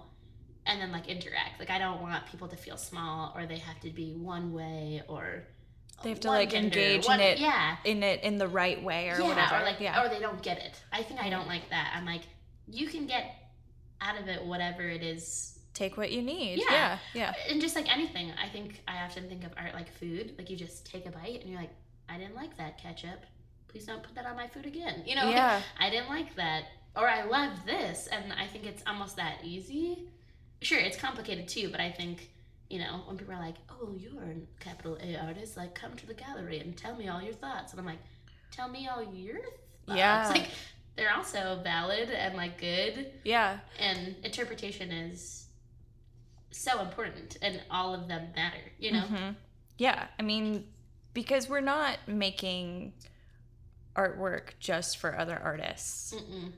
[0.70, 3.80] and then like interact like I don't want people to feel small or they have
[3.82, 5.44] to be one way or
[6.04, 9.10] They have to, like, gender, engage in it yeah in it in the right way
[9.10, 10.82] or yeah, whatever or like, yeah or they don't get it.
[10.94, 11.94] I think I don't like that.
[11.96, 12.22] I'm like,
[12.68, 13.36] you can get
[14.00, 16.72] out of it whatever it is, take what you need Yeah.
[16.72, 18.32] yeah yeah and just like anything.
[18.42, 20.36] I think I often think of art like food.
[20.38, 21.74] Like you just take a bite and you're like,
[22.08, 23.26] I didn't like that ketchup.
[23.68, 25.04] Please don't put that on my food again.
[25.06, 26.64] You know, like, yeah I didn't like that,
[26.96, 30.08] or I loved this, and I think it's almost that easy.
[30.62, 32.30] Sure, it's complicated too, but I think.
[32.72, 36.06] You know, when people are like, "Oh, you're a capital A artist," like, come to
[36.06, 37.98] the gallery and tell me all your thoughts, and I'm like,
[38.52, 39.40] "Tell me all your
[39.88, 40.22] thoughts." Yeah.
[40.30, 40.50] It's like,
[40.96, 45.48] they're also valid and like good, yeah and interpretation is
[46.52, 48.62] so important, and all of them matter.
[48.78, 49.36] You know, Mhm.
[49.80, 50.68] Yeah, I mean,
[51.16, 52.94] because we're not making
[53.96, 56.14] artwork just for other artists.
[56.14, 56.52] Mm-mm.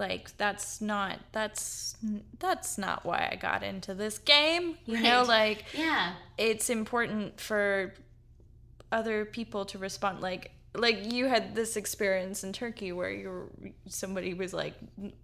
[0.00, 1.94] Like that's not that's
[2.38, 4.78] that's not why I got into this game.
[4.86, 7.92] You know, like yeah, it's important for
[8.90, 13.50] other people to respond like like you had this experience in Turkey where you
[13.88, 14.72] somebody was like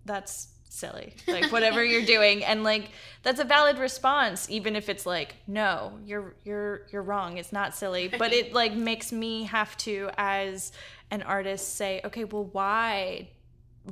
[0.04, 1.14] that's silly.
[1.26, 2.44] Like whatever you're doing.
[2.44, 2.90] And like
[3.22, 7.38] that's a valid response even if it's like no you're you're you're wrong.
[7.38, 8.12] It's not silly.
[8.18, 10.72] But it like makes me have to as
[11.10, 13.28] an artist say okay well why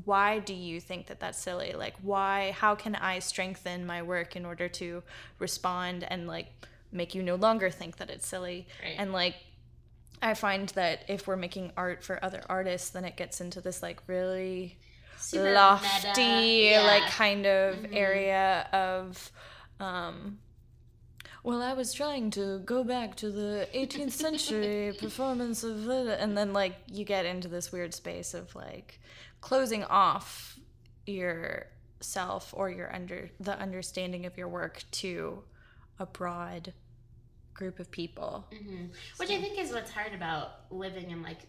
[0.04, 4.34] why do you think that that's silly like why how can i strengthen my work
[4.34, 5.02] in order to
[5.38, 6.46] respond and like
[6.90, 8.96] make you no longer think that it's silly Right.
[8.98, 9.36] and like
[10.20, 13.82] i find that if we're making art for other artists then it gets into this
[13.82, 14.78] like really
[15.16, 16.68] Super lofty.
[16.70, 16.82] Yeah.
[16.82, 17.94] like kind of Mhm.
[17.94, 19.30] area of
[19.80, 20.38] um
[21.42, 26.52] well i was trying to go back to the 18th century performance of and then
[26.52, 29.00] like you get into this weird space of like
[29.44, 30.58] closing off
[31.04, 35.42] yourself or your under the understanding of your work to
[35.98, 36.72] a broad
[37.52, 38.86] group of people hmm
[39.18, 41.40] Which I think is what's hard about living in like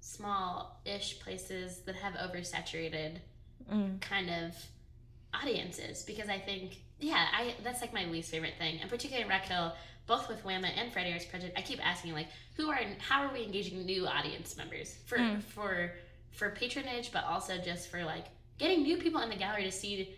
[0.00, 3.18] small-ish places that have oversaturated
[3.72, 4.00] mm.
[4.00, 4.56] kind of
[5.32, 9.28] audiences because I think yeah, I that's like my least favorite thing, and particularly in
[9.28, 9.72] Rock Hill,
[10.06, 13.44] both with WAMA and Arts Project, I keep asking like, who are how are we
[13.44, 15.42] engaging new audience members for Mm.
[15.42, 15.92] for
[16.32, 18.26] for patronage, but also just for like
[18.58, 20.14] getting new people in the gallery to see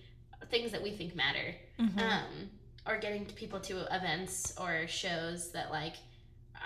[0.50, 1.54] things that we think matter.
[1.78, 1.98] Mhm.
[2.00, 2.50] Um,
[2.86, 5.94] or getting people to events or shows that like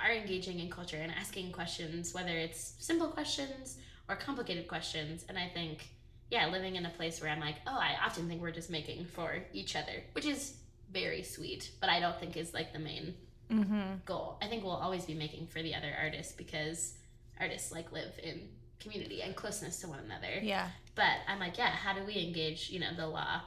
[0.05, 5.25] are engaging in culture and asking questions, whether it's simple questions or complicated questions.
[5.29, 5.89] And I think,
[6.31, 9.05] yeah, living in a place where I'm like, oh, I often think we're just making
[9.07, 10.59] for each other, which is
[10.91, 13.15] very sweet, but I don't think is like the main
[13.51, 14.05] Mhm.
[14.05, 14.39] goal.
[14.43, 16.99] I think we'll always be making for the other artists because
[17.41, 18.49] artists like live in
[18.81, 20.39] community and closeness to one another.
[20.43, 20.69] Yeah.
[20.95, 23.41] But I'm like, yeah, how do we engage, you know, the law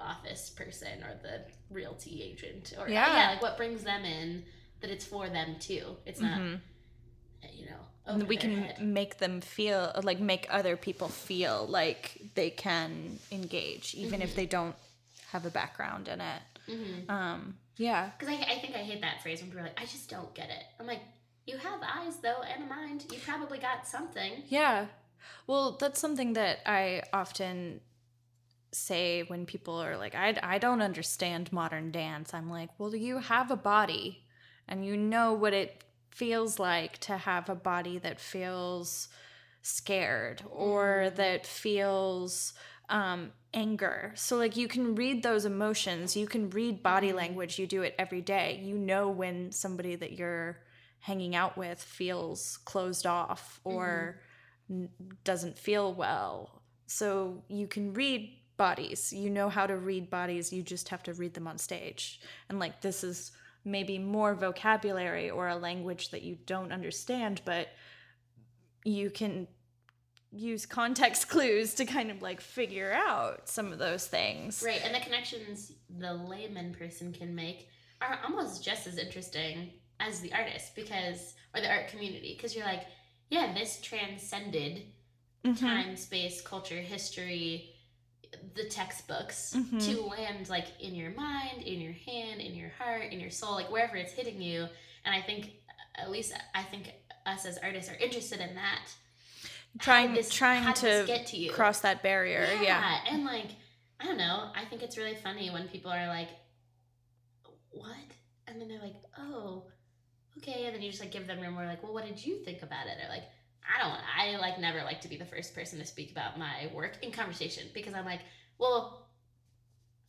[0.00, 3.06] office person or the realty agent or Yeah.
[3.16, 4.44] yeah, like what brings them in
[4.80, 5.96] that it's for them too.
[6.06, 6.60] It's not, Mhm.
[7.52, 8.80] you know, we can head.
[8.80, 14.46] make them feel like make other people feel like they can engage even if they
[14.46, 14.76] don't
[15.30, 16.42] have a background in it.
[16.68, 17.10] Mhm.
[17.10, 18.10] Um yeah.
[18.18, 20.32] Because I, I think I hate that phrase when people are like, I just don't
[20.34, 20.64] get it.
[20.80, 21.00] I'm like,
[21.48, 23.06] you have eyes though and a mind.
[23.10, 24.44] You probably got something.
[24.48, 24.86] Yeah.
[25.46, 27.80] Well, that's something that I often
[28.72, 32.34] say when people are like, I, I don't understand modern dance.
[32.34, 34.24] I'm like, well, you have a body
[34.68, 39.08] and you know what it feels like to have a body that feels
[39.62, 42.52] scared or that feels
[42.90, 44.12] um, anger.
[44.16, 47.94] So, like, you can read those emotions, you can read body language, you do it
[47.98, 48.60] every day.
[48.64, 50.58] You know when somebody that you're
[51.00, 54.20] hanging out with feels closed off or
[54.70, 54.84] mm-hmm.
[54.84, 54.90] n-
[55.24, 56.62] doesn't feel well.
[56.86, 59.12] So you can read bodies.
[59.12, 60.52] You know how to read bodies.
[60.52, 62.20] You just have to read them on stage.
[62.48, 63.32] And like this is
[63.64, 67.68] maybe more vocabulary or a language that you don't understand, but
[68.84, 69.46] you can
[70.32, 74.62] use context clues to kind of like figure out some of those things.
[74.64, 74.80] Right.
[74.84, 77.68] And the connections the layman person can make
[78.00, 82.64] are almost just as interesting as the artist because, or the art community, because you're
[82.66, 82.86] like,
[83.30, 84.82] yeah, this transcended
[85.44, 85.58] Mhm.
[85.60, 87.74] time, space, culture, history,
[88.54, 89.84] the textbooks Mhm.
[89.86, 93.52] to land like in your mind, in your hand, in your heart, in your soul,
[93.54, 94.68] like wherever it's hitting you.
[95.04, 95.52] And I think,
[95.94, 96.92] at least I think
[97.26, 98.88] us as artists are interested in that.
[99.78, 101.50] Trying this- trying how did this to get to you?
[101.52, 102.44] cross that barrier.
[102.62, 103.04] Yeah.
[103.06, 103.50] And like,
[104.00, 104.50] I don't know.
[104.54, 106.28] I think it's really funny when people are like,
[107.70, 107.96] what?
[108.46, 109.70] And then they're like, oh,
[110.38, 110.66] okay.
[110.66, 111.56] And then you just like give them room.
[111.56, 112.96] We're like, well, what did you think about it?
[113.04, 113.24] Or like,
[113.62, 114.00] I don't.
[114.16, 117.12] I like never like to be the first person to speak about my work in
[117.12, 118.20] conversation because I'm like,
[118.58, 119.04] well,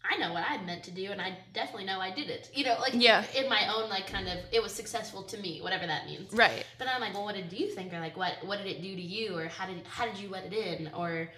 [0.10, 2.50] I know what I meant to do, and I definitely know I did it.
[2.54, 3.26] You know, like Yeah.
[3.36, 6.32] in my own like kind of, it was successful to me, whatever that means.
[6.32, 6.66] Right.
[6.78, 8.96] But I'm like, well, what did you think, or like, what what did it do
[8.96, 11.30] to you, or how did how did you let it in, or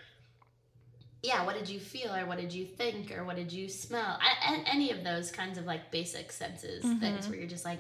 [1.23, 4.19] yeah, what did you feel, or what did you think, or what did you smell,
[4.21, 6.99] I, any of those kinds of like basic senses mm-hmm.
[6.99, 7.79] things where you're just like,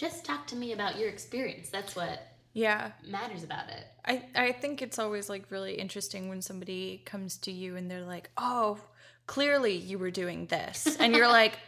[0.00, 1.68] just talk to me about your experience.
[1.68, 2.92] That's what Yeah.
[3.06, 3.84] matters about it.
[4.06, 8.06] I, I think it's always like really interesting when somebody comes to you and they're
[8.06, 8.78] like, oh,
[9.26, 10.96] clearly you were doing this.
[11.00, 11.58] And you're like,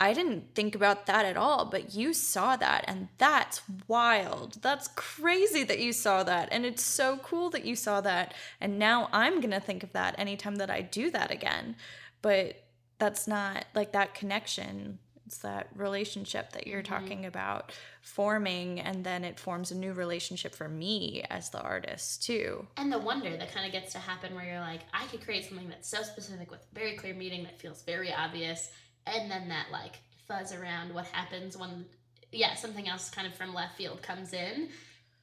[0.00, 2.86] I didn't think about that at all, but you saw that.
[2.88, 4.60] And that's wild.
[4.62, 6.48] That's crazy that you saw that.
[6.50, 8.32] And it's so cool that you saw that.
[8.58, 11.76] And now I'm going to think of that anytime that I do that again.
[12.22, 12.56] But
[12.98, 14.98] that's not like that connection.
[15.26, 16.92] It's that relationship that you're mm-hmm.
[16.92, 22.22] talking about forming, and then it forms a new relationship for me as the artist,
[22.24, 22.66] too.
[22.76, 25.44] And the wonder that kind of gets to happen where you're like, I could create
[25.44, 28.70] something that's so specific with very clear meaning that feels very obvious,
[29.06, 31.86] and then that like fuzz around what happens when,
[32.30, 34.68] yeah, something else kind of from left field comes in,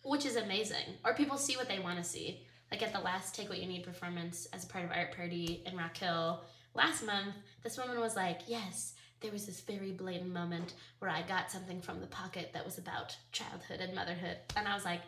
[0.03, 0.95] which is amazing.
[1.05, 2.45] Or people see what they want to see.
[2.71, 5.63] Like at the last Take What You Need performance as a part of Art Party
[5.65, 6.43] in Rock Hill
[6.75, 11.21] last month, this woman was like, Yes, there was this very blatant moment where I
[11.23, 14.37] got something from the pocket that was about childhood and motherhood.
[14.55, 15.01] And I was like,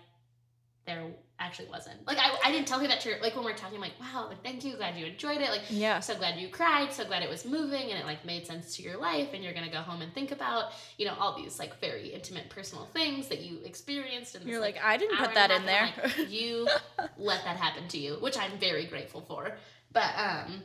[0.85, 1.03] there
[1.39, 2.05] actually wasn't.
[2.07, 3.21] Like I, I didn't tell her that to her.
[3.21, 5.49] Like when we are talking, I'm like, wow, like thank you, glad you enjoyed it.
[5.49, 5.99] Like Yeah.
[5.99, 8.81] so glad you cried, so glad it was moving and it like made sense to
[8.83, 11.79] your life and you're gonna go home and think about, you know, all these like
[11.79, 15.65] very intimate personal things that you experienced and You're like, I didn't put that in
[15.67, 15.89] there.
[16.27, 16.67] you
[17.17, 19.55] let that happen to you, which I'm very grateful for.
[19.93, 20.63] But um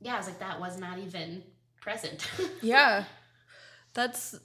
[0.00, 1.42] yeah, I was like, that was not even
[1.88, 2.28] present.
[2.62, 3.04] yeah.
[3.94, 4.38] That's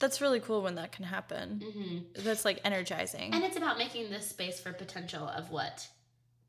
[0.00, 1.62] that's really cool when that can happen.
[1.64, 3.32] hmm That's like energizing.
[3.32, 5.86] And it's about making this space for potential of what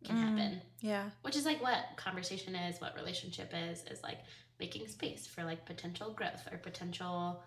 [0.04, 0.20] can Mm.
[0.22, 0.62] happen.
[0.82, 1.10] yeah.
[1.24, 4.20] which is like what conversation is what relationship is is like
[4.60, 7.42] making space for like potential growth or potential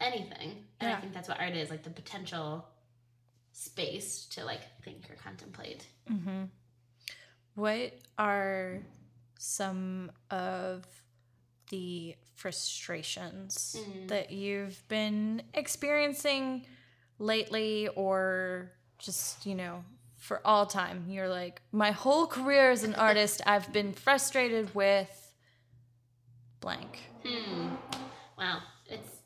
[0.00, 2.66] anything and i think that's what art is like the potential
[3.52, 6.44] space to like think or contemplate Mm-hmm.
[7.54, 8.80] What are
[9.38, 10.84] some of
[11.72, 14.08] the frustrations Mm.
[14.08, 16.66] that you've been experiencing
[17.18, 19.84] lately or just, you know,
[20.18, 21.06] for all time.
[21.08, 25.32] You're like, my whole career as an artist, I've been frustrated with
[26.60, 26.98] blank.
[27.24, 27.70] Hmm.
[28.38, 28.60] Wow.
[28.88, 29.16] It's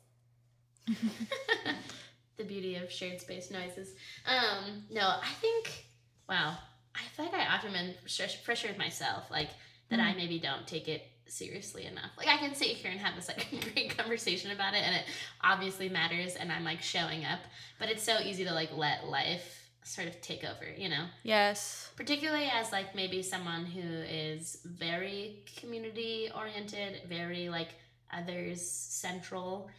[2.37, 3.93] the beauty of shared space noises.
[4.25, 5.85] Um, no, I think,
[6.29, 6.57] wow.
[6.95, 9.49] I feel like I often been frustrated with myself, like
[9.89, 12.11] that I maybe don't take it seriously enough.
[12.17, 15.03] Like I can sit here and have this like great conversation about it and it
[15.41, 17.39] obviously matters and I'm like showing up,
[17.79, 21.05] but it's so easy to like let life sort of take over, you know?
[21.23, 21.89] Yes.
[21.95, 27.69] Particularly as like maybe someone who is very community oriented, very like
[28.11, 29.69] others central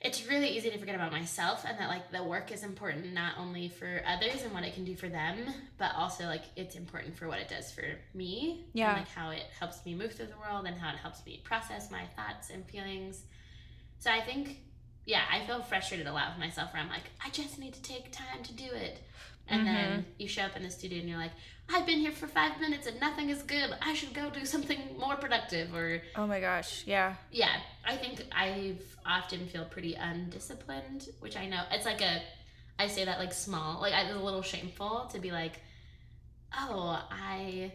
[0.00, 3.34] it's really easy to forget about myself and that like the work is important not
[3.38, 5.36] only for others and what it can do for them
[5.76, 7.84] but also like it's important for what it does for
[8.14, 8.90] me yeah.
[8.90, 11.40] and like how it helps me move through the world and how it helps me
[11.44, 13.24] process my thoughts and feelings.
[13.98, 14.60] So i think
[15.04, 17.82] yeah i feel frustrated a lot with myself where i'm like i just need to
[17.82, 18.98] take time to do it.
[19.48, 19.74] And mm-hmm.
[19.74, 21.32] then you show up in the studio and you're like
[21.72, 23.70] I've been here for five minutes and nothing is good.
[23.80, 27.14] I should go do something more productive or Oh my gosh, yeah.
[27.30, 27.56] Yeah.
[27.84, 32.22] I think I've often feel pretty undisciplined, which I know it's like a
[32.78, 35.60] I say that like small, like it's a little shameful to be like,
[36.58, 37.72] oh, I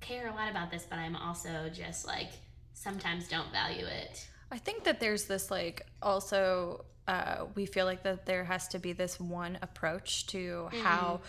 [0.00, 2.30] care a lot about this, but I'm also just like
[2.74, 4.28] sometimes don't value it.
[4.50, 8.78] I think that there's this like also uh, we feel like that there has to
[8.78, 10.80] be this one approach to mm-hmm.
[10.82, 11.20] how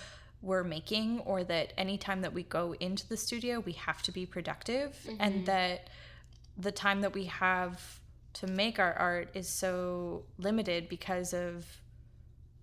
[0.43, 4.25] we're making or that anytime that we go into the studio we have to be
[4.25, 5.15] productive mm-hmm.
[5.19, 5.89] and that
[6.57, 7.99] the time that we have
[8.33, 11.65] to make our art is so limited because of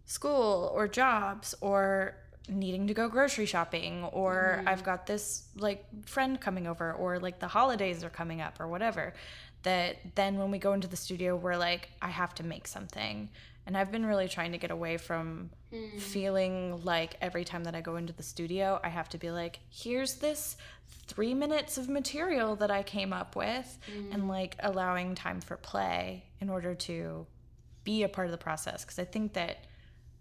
[0.05, 2.15] school or jobs or
[2.49, 4.69] needing to go grocery shopping or mm-hmm.
[4.69, 8.69] I've got this like friend coming over or like the holidays are coming up or
[8.69, 9.15] whatever
[9.63, 13.31] that then when we go into the studio we're like I have to make something
[13.67, 16.01] and I've been really trying to get away from mm.
[16.01, 19.61] feeling like every time that I go into the studio, I have to be like,
[19.69, 20.57] here's this
[21.07, 24.15] three minutes of material that I came up with, mm.
[24.15, 27.27] and like allowing time for play in order to
[27.85, 28.85] be a part of the process.
[28.85, 29.65] Because I think that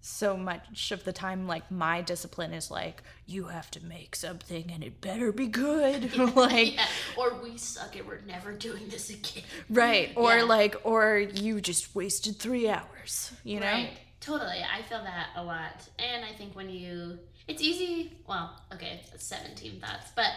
[0.01, 4.71] so much of the time like my discipline is like you have to make something
[4.71, 6.85] and it better be good like yeah.
[7.17, 10.43] or we suck and we're never doing this again right or yeah.
[10.43, 13.91] like or you just wasted three hours you know right.
[14.21, 19.01] totally i feel that a lot and i think when you it's easy well okay
[19.17, 20.29] 17 thoughts but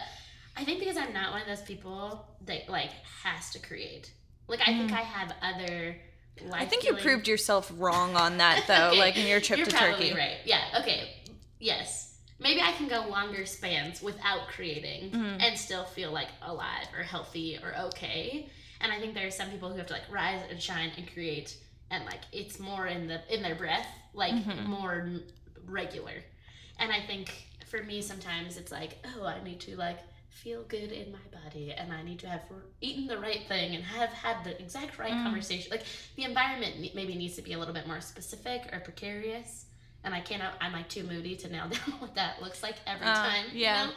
[0.57, 2.91] i think because i'm not one of those people that like
[3.23, 4.11] has to create
[4.47, 4.79] like i mm.
[4.79, 5.95] think i have other
[6.51, 8.99] I think you proved yourself wrong on that though, okay.
[8.99, 10.19] like in your trip You're to probably Turkey.
[10.19, 10.37] Right.
[10.45, 10.79] Yeah.
[10.79, 11.09] Okay.
[11.59, 12.17] Yes.
[12.39, 15.39] Maybe I can go longer spans without creating mm-hmm.
[15.39, 18.49] and still feel like alive or healthy or okay.
[18.81, 21.11] And I think there are some people who have to like rise and shine and
[21.13, 21.57] create,
[21.89, 24.69] and like it's more in the in their breath, like mm-hmm.
[24.69, 25.07] more
[25.65, 26.11] regular.
[26.79, 27.31] And I think
[27.67, 29.99] for me sometimes it's like, oh, I need to like
[30.33, 32.41] feel good in my body and I need to have
[32.81, 35.23] eaten the right thing and have had the exact right mm.
[35.23, 35.69] conversation.
[35.71, 35.83] Like
[36.15, 39.65] the environment maybe needs to be a little bit more specific or precarious.
[40.03, 43.05] And I cannot, I'm like too moody to nail down what that looks like every
[43.05, 43.45] uh, time.
[43.53, 43.83] Yeah.
[43.83, 43.93] You know?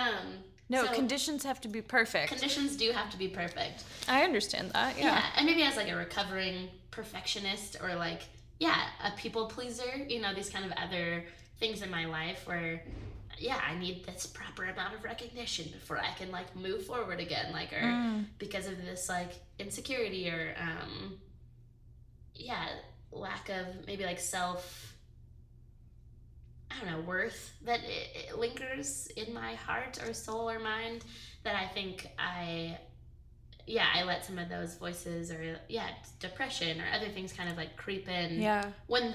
[0.00, 0.26] um,
[0.68, 2.28] no, so conditions have to be perfect.
[2.28, 3.84] Conditions do have to be perfect.
[4.06, 4.98] I understand that.
[4.98, 5.04] Yeah.
[5.04, 5.24] yeah.
[5.36, 8.22] And maybe as like a recovering perfectionist or like,
[8.60, 11.24] yeah, a people pleaser, you know, these kind of other
[11.58, 12.82] things in my life where
[13.38, 17.52] yeah, I need this proper amount of recognition before I can like move forward again,
[17.52, 18.24] like or mm.
[18.38, 21.18] because of this like insecurity or um
[22.34, 22.68] yeah,
[23.12, 24.94] lack of maybe like self
[26.70, 31.04] I don't know, worth that it, it lingers in my heart or soul or mind
[31.44, 32.78] that I think I
[33.66, 35.88] yeah, I let some of those voices or yeah,
[36.20, 38.40] depression or other things kind of like creep in.
[38.40, 38.64] Yeah.
[38.86, 39.14] When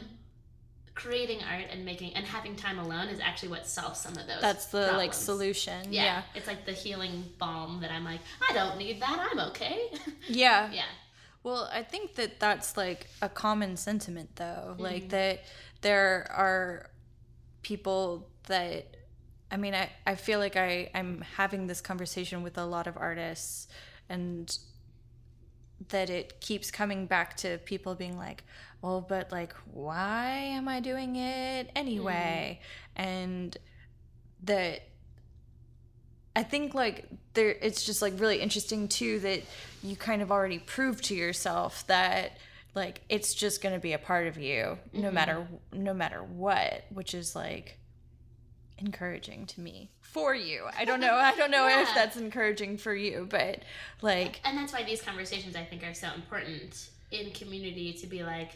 [0.96, 4.41] creating art and making and having time alone is actually what solves some of those.
[4.41, 4.98] That's the problems.
[4.98, 5.91] like solution.
[5.91, 6.04] Yeah.
[6.04, 6.22] yeah.
[6.36, 8.20] It's like the healing balm that I'm like,
[8.50, 9.30] I don't need that.
[9.32, 9.88] I'm okay.
[10.28, 10.72] Yeah.
[10.72, 10.84] yeah.
[11.44, 14.72] Well, I think that that's like a common sentiment though.
[14.72, 14.82] Mm-hmm.
[14.82, 15.44] Like that
[15.82, 16.89] there are
[17.62, 18.86] people that
[19.52, 22.98] I mean, I, I feel like I, I'm having this conversation with a lot of
[22.98, 23.68] artists
[24.10, 24.58] and
[25.90, 28.44] that it keeps coming back to people being like,
[28.82, 32.60] well, but like, why am I doing it anyway?
[32.98, 33.04] Mm.
[33.04, 33.58] And
[34.44, 34.82] that
[36.36, 39.44] I think like there, it's just like really interesting too that
[39.84, 42.38] you kind of already proved to yourself that
[42.76, 45.14] like it's just going to be a part of you no mm-hmm.
[45.14, 47.78] matter no matter what which is like
[48.78, 51.82] encouraging to me for you i don't know i don't know yeah.
[51.84, 53.59] if that's encouraging for you but
[54.01, 58.24] like and that's why these conversations i think are so important in community to be
[58.24, 58.51] like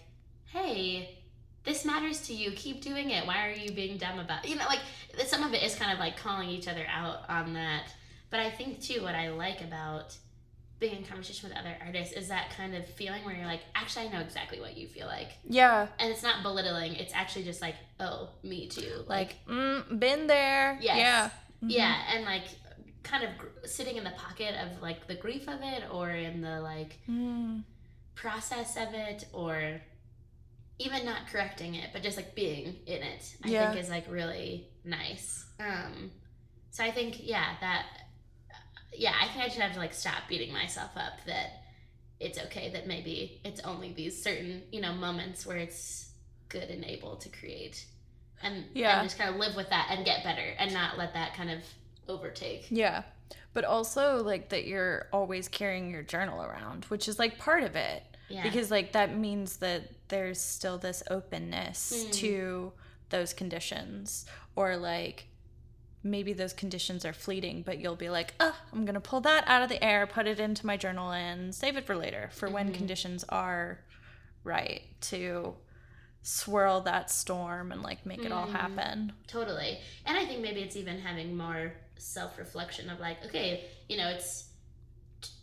[0.48, 1.18] hey,
[1.64, 2.52] this matters to you.
[2.52, 3.26] Keep doing it.
[3.26, 4.46] Why are you being dumb about?
[4.46, 4.52] It?
[4.52, 4.80] You know, like
[5.26, 7.94] some of it is kind of like calling each other out on that.
[8.30, 10.16] But I think too, what I like about
[10.80, 14.08] being in conversation with other artists is that kind of feeling where you're like, actually,
[14.08, 15.30] I know exactly what you feel like.
[15.44, 15.88] Yeah.
[16.00, 16.94] And it's not belittling.
[16.96, 19.04] It's actually just like, oh, me too.
[19.08, 20.78] Like, mm, been there.
[20.82, 20.98] Yes.
[20.98, 21.30] Yeah.
[21.64, 21.72] Mhm.
[21.72, 22.44] yeah, and like
[23.02, 26.42] kind of gr- sitting in the pocket of like the grief of it or in
[26.42, 27.64] the like Mm.
[28.16, 29.82] process of it or
[30.80, 33.72] even not correcting it but just like being in it i Yeah.
[33.72, 36.12] think is like really nice um
[36.70, 37.86] so i think yeah that
[38.98, 41.62] yeah i think i just have to like stop beating myself up that
[42.20, 46.10] it's okay that maybe it's only these certain you know moments where it's
[46.50, 47.86] good and able to create
[48.42, 49.00] and Yeah.
[49.00, 51.50] and just kind of live with that and get better and not let that kind
[51.50, 51.60] of
[52.08, 53.04] overtake Yeah.
[53.54, 57.76] But also like that you're always carrying your journal around, which is like part of
[57.76, 58.04] it.
[58.30, 62.12] yeah Because like that means that there's still this openness Mm.
[62.14, 62.74] to
[63.10, 64.26] those conditions
[64.56, 65.27] or like
[66.10, 69.44] maybe those conditions are fleeting, but you'll be like, oh, I'm going to pull that
[69.48, 72.50] out of the air, put it into my journal, and save it for later for
[72.50, 72.76] when Mhm.
[72.76, 73.80] conditions are
[74.44, 75.56] right to
[76.24, 78.52] swirl that storm and like make it all Mhm.
[78.52, 79.14] happen.
[79.28, 79.80] Totally.
[80.06, 84.10] And I think maybe it's even having more self reflection of like, okay, you know,
[84.10, 84.46] it's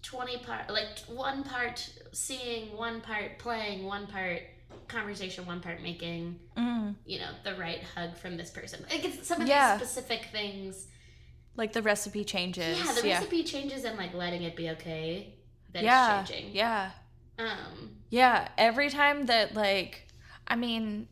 [0.02, 4.42] 20 part, like one part seeing, one part playing, one part
[4.88, 6.94] conversation, one part making, Mm.
[7.04, 8.84] you know, the right hug from this person.
[8.90, 9.76] Like it's some of Yeah.
[9.76, 10.86] these specific things.
[11.56, 12.78] Like the recipe changes.
[12.78, 13.14] Yeah, the yeah.
[13.18, 15.34] recipe changes and like letting it be okay
[15.72, 16.20] that yeah.
[16.20, 16.54] it's changing.
[16.54, 16.90] Yeah.
[17.38, 20.06] Um, Yeah, every time that like
[20.46, 21.08] I mean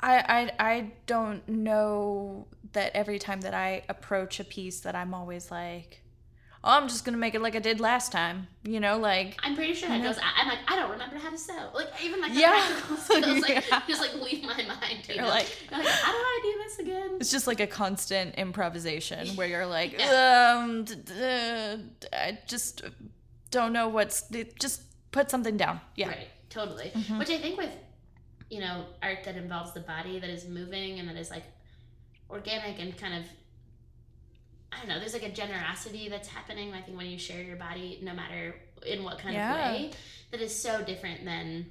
[0.00, 5.14] I I I don't know that every time that I approach a piece that I'm
[5.14, 6.02] always like
[6.66, 8.48] oh, I'm just gonna make it like I did last time.
[8.64, 10.18] You know, like I'm pretty sure that goes.
[10.18, 11.70] I- I'm like, I don't remember how to sew.
[11.74, 12.50] Like even like Yeah.
[12.66, 13.82] practical skills, like Yeah.
[13.88, 15.08] just like leave my mind.
[15.08, 15.28] You You're know?
[15.30, 17.16] like- You're like, how do I do this again?
[17.20, 20.56] it's just like a constant improvisation where you're like, Yeah.
[20.58, 22.82] um, d- d- I just
[23.50, 24.28] don't know what's.
[24.60, 25.80] Just put something down.
[25.94, 26.08] Yeah.
[26.08, 26.90] Right, totally.
[26.94, 27.18] Mhm.
[27.18, 27.70] Which I think with,
[28.50, 31.44] you know, art that involves the body that is moving and that is like
[32.28, 33.30] organic and kind of,
[34.76, 36.74] I don't know, there's like a generosity that's happening.
[36.74, 38.54] I think when you share your body, no matter
[38.86, 39.50] in what kind Yeah.
[39.72, 39.90] of way,
[40.32, 41.66] that is so different than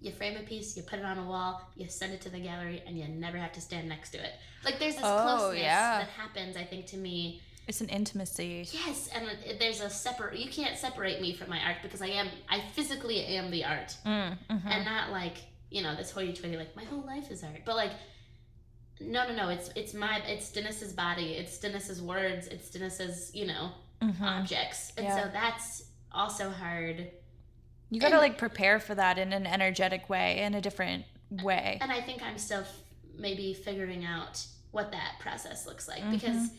[0.00, 2.38] you frame a piece, you put it on a wall, you send it to the
[2.38, 4.32] gallery, and you never have to stand next to it.
[4.64, 5.98] Like there's this Oh, closeness yeah.
[6.00, 8.68] that happens, I think, to me It's an intimacy.
[8.72, 9.26] Yes, and
[9.58, 10.38] there's a separate.
[10.38, 12.28] You can't separate me from my art because I am.
[12.48, 14.66] I physically am the art, Mm, mhm.
[14.66, 15.38] and not like
[15.70, 17.62] you know this hoity-toity like my whole life is art.
[17.64, 17.90] But like,
[19.00, 19.48] no, no, no.
[19.50, 20.18] It's it's my.
[20.26, 21.32] It's Dennissa's body.
[21.34, 22.46] It's Dennissa's words.
[22.48, 23.72] It's Dennissa's you know
[24.02, 24.20] Mhm.
[24.22, 25.24] objects, and Yeah.
[25.24, 27.10] so that's also hard.
[27.90, 31.78] You gotta And- like prepare for that in an energetic way, in a different way.
[31.80, 32.80] And I think I'm still f-
[33.16, 36.10] maybe figuring out what that process looks like Mhm.
[36.10, 36.50] because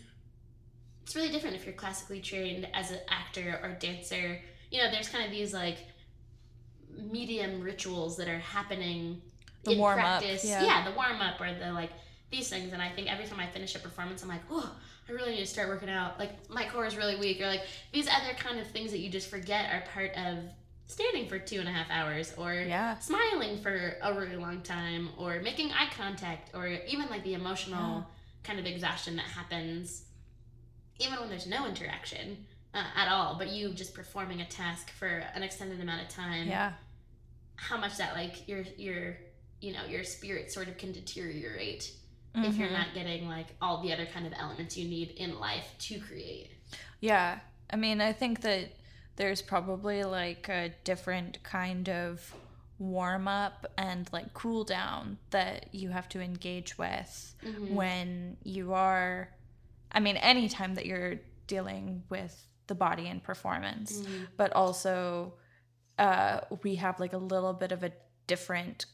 [1.03, 4.41] it's really different if you're classically trained as an actor or dancer.
[4.71, 5.77] You know, there's kind of these like
[6.97, 9.21] medium rituals that are happening
[9.63, 10.45] The in warm up, practice.
[10.45, 10.83] yeah.
[10.89, 11.91] the warm up or the like
[12.29, 12.73] these things.
[12.73, 14.69] And I think every time I finish a performance, I'm like, oh,
[15.07, 16.19] I really need to start working out.
[16.19, 17.63] Like my core is really weak, or like
[17.93, 20.39] these other kind of things that you just forget are part of
[20.87, 22.97] standing for two and a half hours or Yeah.
[22.99, 27.97] smiling for a really long time or making eye contact or even like the emotional
[27.99, 28.03] Yeah.
[28.43, 30.03] kind of exhaustion that happens
[30.99, 35.07] even when there's no interaction uh, at all but you just performing a task for
[35.07, 36.71] an extended amount of time Yeah.
[37.57, 39.17] how much that like your your
[39.59, 41.91] you know your spirit sort of can deteriorate
[42.45, 42.73] if you're Mhm.
[42.73, 46.51] not getting like all the other kind of elements you need in life to create
[46.99, 47.39] Yeah.
[47.69, 48.69] I mean, I think that
[49.17, 52.33] there's probably like a different kind of
[52.79, 57.71] warm up and like cool down that you have to engage with Mhm.
[57.71, 59.33] when you are
[59.91, 61.15] I mean, anytime that you're
[61.47, 63.99] dealing with the body and performance.
[64.01, 64.27] Mhm.
[64.37, 65.33] but also
[65.97, 67.91] uh, we have like a little bit of a
[68.27, 68.85] different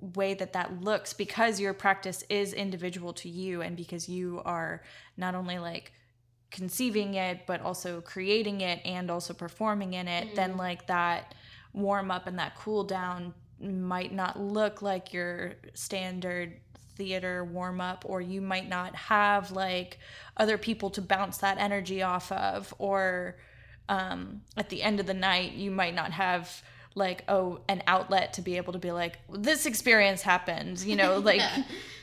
[0.00, 4.82] way that that looks because your practice is individual to you and because you are
[5.16, 5.92] not only like
[6.50, 10.58] conceiving it but also creating it and also performing in it then Mhm.
[10.58, 11.34] like that
[11.72, 16.60] warm up and that cool down might not look like your standard
[16.96, 19.98] theater warm up or you might not have like
[20.36, 23.36] other people to bounce that energy off of or
[23.88, 26.62] um, at the end of the night you might not have
[26.94, 31.18] like oh an outlet to be able to be like this experience happened you know
[31.30, 31.62] like Yeah,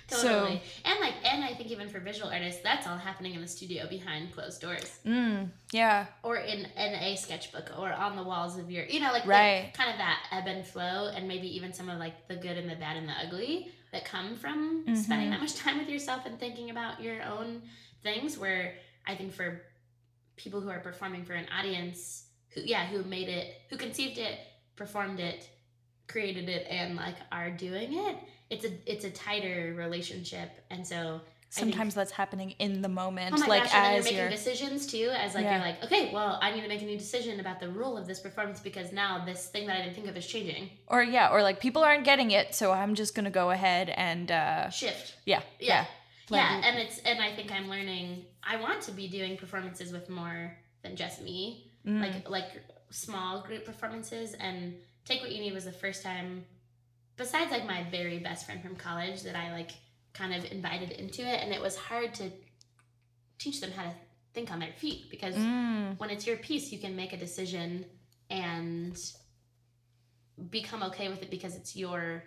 [0.09, 0.45] so-
[0.83, 3.87] and like and I think even for visual artists, that's all happening in the studio
[3.87, 6.07] behind closed doors, Mm, yeah.
[6.21, 9.71] or in in a sketchbook, or on the walls of your, you know, like Right.
[9.73, 12.69] kind of that ebb and flow, and maybe even some of like the good and
[12.69, 14.97] the bad and the ugly that come from Mhm.
[14.97, 17.61] spending that much time with yourself and thinking about your own
[18.03, 18.37] things.
[18.37, 18.75] Where
[19.07, 19.61] I think for
[20.35, 24.37] people who are performing for an audience, who yeah, who made it, who conceived it,
[24.75, 25.49] performed it,
[26.07, 28.17] created it, and like are doing it,
[28.49, 31.21] it's a it's a tighter relationship, and so.
[31.53, 34.05] I think- Sometimes that's happening in the moment, Oh my like gosh, and then as
[34.05, 34.29] you're you're.
[34.29, 35.57] making decisions too, as like Yeah.
[35.57, 38.07] you're like, okay, well, I need to make a new decision about the rule of
[38.07, 40.69] this performance because now this thing that I didn't think of is changing.
[40.87, 44.31] or yeah, or like people aren't getting it, so I'm just gonna go ahead and
[44.31, 45.15] uh Shift.
[45.25, 45.85] yeah, Yeah.
[46.29, 49.91] Like- yeah, and it's and I think I'm learning I want to be doing performances
[49.91, 51.69] with more than just me.
[51.85, 51.99] Mm.
[51.99, 52.49] Like like
[52.91, 54.75] small group performances and
[55.05, 56.45] Take What You Need was the first time
[57.17, 59.71] besides like my very best friend from college that I like
[60.13, 62.29] kind of invited into it and it was hard to
[63.39, 63.93] teach them how to
[64.33, 65.97] think on their feet because Mm.
[65.99, 67.85] when it's your piece, you can make a decision
[68.29, 68.97] and
[70.49, 72.23] become okay with it because it's your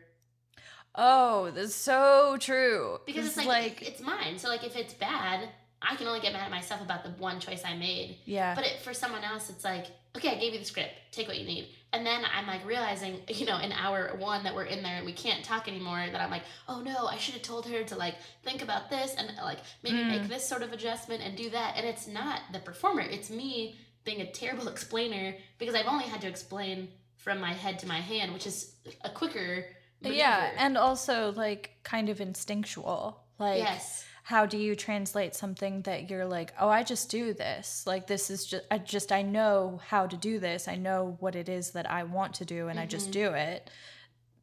[0.97, 3.01] Oh, that's so true.
[3.05, 4.39] because it's is like, it's mine.
[4.39, 5.49] So like if it's bad,
[5.89, 8.19] I can only get mad at myself about the one choice I made.
[8.25, 11.27] yeah, But it, for someone else, it's like okay, I gave you the script, take
[11.27, 14.65] what you need, and then I'm like realizing, you know, in hour one that we're
[14.65, 16.07] in there and we can't talk anymore.
[16.11, 18.15] That I'm like, oh no, I should have told her to like
[18.45, 20.09] think about this and like maybe Mm.
[20.09, 21.75] make this sort of adjustment and do that.
[21.77, 26.21] And it's not the performer; it's me being a terrible explainer because I've only had
[26.23, 29.65] to explain from my head to my hand, which is a quicker.
[30.03, 30.19] Maneuver.
[30.19, 33.21] yeah, and also like kind of instinctual.
[33.39, 37.87] Like yes, how do you translate something that you're like, oh, I just do this.
[37.87, 40.67] Like this is just I just I know how to do this.
[40.67, 43.13] I know what it is that I want to do and I just Mhm.
[43.13, 43.71] do it.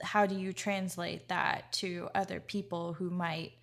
[0.03, 3.53] How do you translate that to other people who might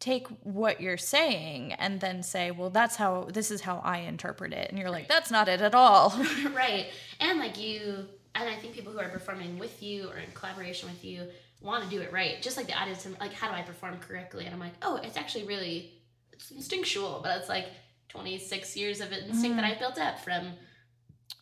[0.00, 4.52] take what you're saying and then say, well, that's how this is how I interpret
[4.52, 4.68] it.
[4.68, 6.10] And you're like, that's not it at all.
[6.52, 6.86] right.
[7.20, 10.88] And like you, and I think people who are performing with you or in collaboration
[10.88, 11.28] with you
[11.62, 12.40] want to do it right.
[12.42, 14.44] Just like the audience, and like, how do I perform correctly?
[14.44, 15.92] And I'm like, oh, it's actually really
[16.32, 17.66] it's instinctual, but it's like
[18.08, 20.48] 26 years of instinct that I've built up from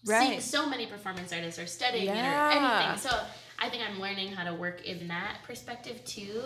[0.05, 2.99] seeing so many performance artists or studying it or anything.
[2.99, 3.11] So
[3.59, 6.41] I think I'm learning how to work in that perspective too,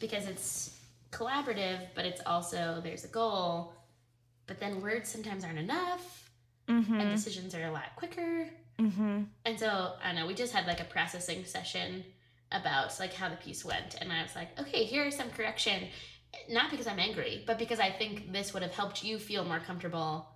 [0.00, 0.76] because it's
[1.10, 3.74] collaborative, but it's also there's a goal.
[4.46, 6.30] But then words sometimes aren't enough,
[6.68, 7.10] and mm-hmm.
[7.10, 8.48] decisions are a lot quicker.
[8.78, 9.22] Mm-hmm.
[9.44, 12.04] And so I don't know we just had like a processing session
[12.54, 15.88] about like how the piece went, and I was like, okay, here is some correction,
[16.48, 19.60] not because I'm angry, but because I think this would have helped you feel more
[19.60, 20.26] comfortable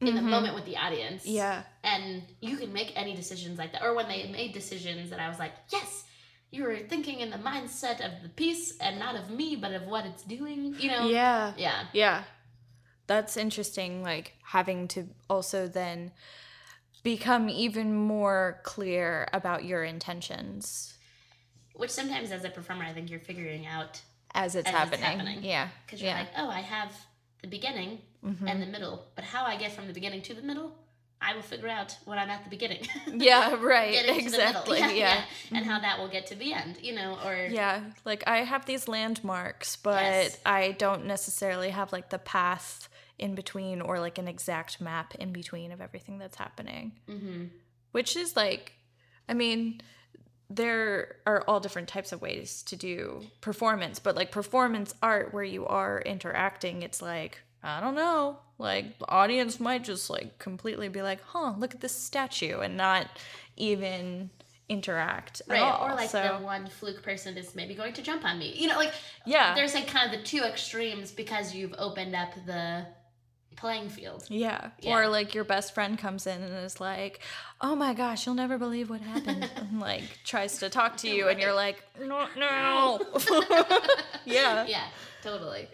[0.00, 0.30] in the Mhm.
[0.30, 1.26] moment with the audience.
[1.26, 1.62] Yeah.
[1.82, 5.28] And you can make any decisions like that, or when they made decisions that I
[5.28, 6.04] was like, yes.
[6.52, 9.82] You were thinking in the mindset of the piece and not of me, but of
[9.82, 11.08] what it's doing, you know?
[11.08, 11.52] Yeah.
[11.56, 11.86] Yeah.
[11.92, 12.22] Yeah.
[13.08, 16.12] That's interesting, like having to also then
[17.02, 20.95] become even more clear about your intentions
[21.76, 24.00] Which sometimes as a performer, I think you're figuring out
[24.34, 25.00] as it's As it's happening.
[25.18, 25.44] happening.
[25.44, 25.68] Yeah.
[25.84, 26.20] because you're Yeah.
[26.20, 26.92] like, oh, I have
[27.42, 28.48] the beginning Mhm.
[28.50, 30.76] and the middle, but how I get from the beginning to the middle,
[31.20, 32.86] I will figure out when I'm at the beginning.
[33.06, 33.92] Yeah, right.
[33.92, 34.72] Getting to the middle.
[34.72, 34.78] exactly.
[34.80, 35.24] Yeah, yeah.
[35.52, 38.66] And how that will get to the end, you know, or Yeah, like I have
[38.66, 40.38] these landmarks, but Yes.
[40.44, 45.32] I don't necessarily have like the path in between or like an exact map in
[45.32, 46.98] between of everything that's happening.
[47.08, 47.50] Mhm.
[47.92, 48.72] Which is like,
[49.28, 49.80] I mean,
[50.48, 55.44] there are all different types of ways to do performance, but like performance art where
[55.44, 60.88] you are interacting, it's like, I don't know, like the audience might just like completely
[60.88, 63.08] be like, huh, look at this statue and not
[63.56, 64.30] even
[64.68, 65.88] interact right, at all.
[65.88, 68.68] or like so, the one fluke person that's maybe going to jump on me, you
[68.68, 68.92] know, like
[69.24, 69.54] yeah.
[69.54, 72.86] there's like kind of the two extremes because you've opened up the
[73.56, 74.24] playing field.
[74.28, 74.70] Yeah.
[74.80, 74.96] Yeah.
[74.96, 77.20] Or like your best friend comes in and is like,
[77.60, 81.28] "Oh my gosh, you'll never believe what happened," and like tries to talk to you,
[81.28, 83.00] and you're like, "No, no."
[84.24, 84.66] yeah.
[84.66, 84.84] Yeah,
[85.22, 85.68] totally.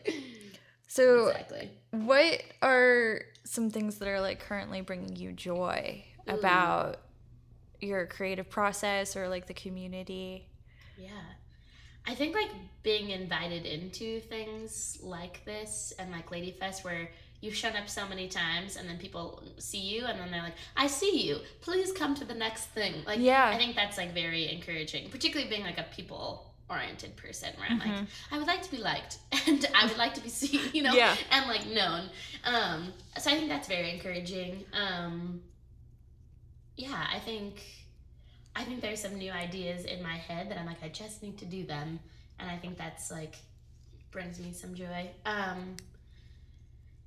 [0.89, 1.71] So, exactly.
[1.91, 6.35] what are some things that are like currently bringing you joy Ooh.
[6.35, 6.99] about
[7.81, 10.47] your creative process or like the community?
[10.97, 11.11] Yeah.
[12.07, 12.51] I think like
[12.83, 17.11] being invited into things like this and like Lady Fest where
[17.43, 20.55] you've shown up so many times and then people see you and then they're like,
[20.77, 21.39] I see you.
[21.61, 22.95] Please come to the next thing.
[23.05, 23.47] Like Yeah.
[23.53, 27.81] I think that's like very encouraging, particularly being like a people oriented person where I'm
[27.81, 28.07] like, Mhm.
[28.31, 30.95] I would like to be liked and I would like to be seen, you know,
[30.95, 31.15] Yeah.
[31.33, 32.09] and like known.
[32.45, 34.65] Um, so I think that's very encouraging.
[34.73, 35.43] Um,
[36.77, 37.63] yeah, I think
[38.55, 41.39] I think there's some new ideas in my head that I'm like, I just need
[41.39, 41.99] to do them,
[42.39, 43.37] and I think that's like
[44.11, 45.11] brings me some joy.
[45.25, 45.77] Um,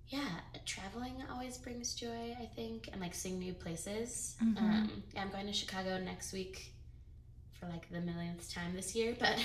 [0.10, 0.28] yeah,
[0.66, 4.36] traveling always brings joy, I think, and like seeing new places.
[4.43, 4.58] Mhm.
[4.58, 6.72] Um, yeah, I'm going to Chicago next week
[7.53, 9.38] for like the millionth time this year, but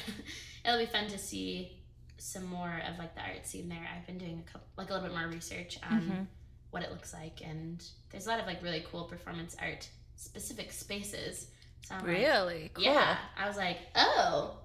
[0.65, 1.77] it'll be fun to see
[2.19, 3.89] some more of like the art scene there.
[3.97, 6.27] I've been doing a couple, like a little bit more research on Mhm.
[6.71, 10.71] what it looks like, and there's a lot of like really cool performance art specific
[10.73, 11.47] spaces.
[11.87, 12.85] So I'm like, Really cool.
[12.85, 14.59] yeah, I was like, oh,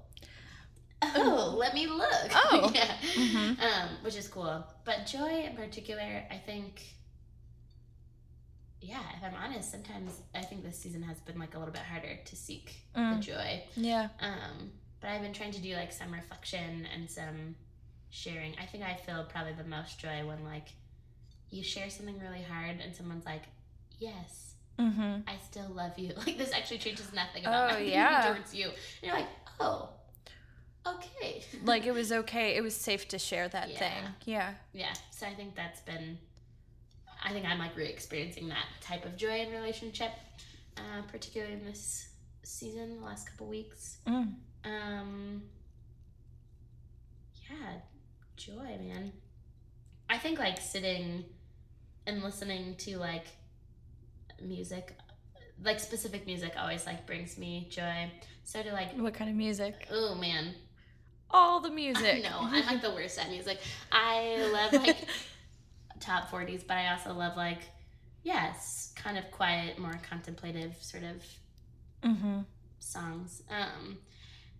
[1.01, 2.09] oh, let me look.
[2.33, 2.71] Oh.
[2.73, 3.59] yeah, Mhm.
[3.61, 4.63] um, which is cool.
[4.83, 6.81] But joy in particular, I think,
[8.81, 11.81] yeah, if I'm honest, sometimes I think this season has been like a little bit
[11.81, 13.21] harder to seek the Mm.
[13.21, 13.63] joy.
[13.75, 14.09] Yeah.
[14.19, 17.55] Um, but I've been trying to do like some reflection and some
[18.09, 18.55] sharing.
[18.59, 20.67] I think I feel probably the most joy when like
[21.49, 23.43] you share something really hard and someone's like,
[23.99, 24.53] yes.
[24.77, 25.21] Mm-hmm.
[25.27, 26.13] I still love you.
[26.25, 28.33] Like this actually changes nothing about Oh, my yeah.
[28.33, 28.65] towards you.
[28.67, 29.29] And you're like,
[29.59, 29.89] oh,
[30.87, 31.43] okay.
[31.63, 32.55] Like it was okay.
[32.55, 33.79] It was safe to share that Yeah.
[33.79, 34.03] thing.
[34.25, 34.53] Yeah.
[34.73, 34.93] yeah.
[35.11, 36.17] So I think that's been.
[37.23, 40.11] I think I'm like re-experiencing that type of joy in relationship,
[40.77, 42.09] uh, particularly in this
[42.43, 43.97] season, the last couple weeks.
[44.07, 44.33] Mm.
[44.65, 45.41] Um.
[47.49, 47.79] Yeah,
[48.37, 49.11] joy, man.
[50.09, 51.25] I think like sitting
[52.07, 53.25] and listening to like
[54.41, 54.95] music,
[55.63, 58.11] like specific music, always like brings me joy.
[58.43, 59.87] So to like, What kind of music?
[59.91, 60.53] oh man,
[61.35, 62.23] All the music.
[62.23, 63.59] no, I'm like the worst at music.
[63.91, 64.95] I love like
[65.99, 67.59] top 40s, but I also love like,
[68.23, 72.39] yes, kind of quiet, more contemplative sort of mm-hmm.
[72.79, 73.43] songs.
[73.49, 73.97] Um,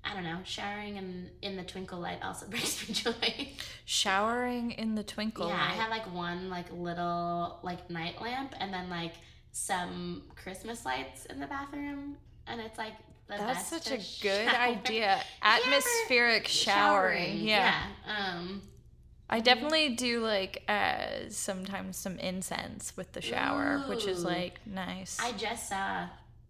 [0.04, 0.40] I don't know.
[0.44, 3.54] Showering in in the twinkle light also brings me joy.
[3.86, 5.48] Showering in the twinkle.
[5.48, 5.80] yeah, I light.
[5.80, 9.14] have like one like little like night lamp, and then like
[9.54, 12.18] some Christmas lights in the bathroom,
[12.48, 12.96] and it's like
[13.28, 14.62] That's such a good shower.
[14.62, 15.22] idea.
[15.42, 17.40] Atmospheric showering.
[17.40, 17.74] Yeah.
[18.08, 18.36] yeah.
[18.36, 18.62] Um,
[19.30, 25.18] I definitely do like uh sometimes some incense with the shower, which is like nice.
[25.20, 26.08] I just saw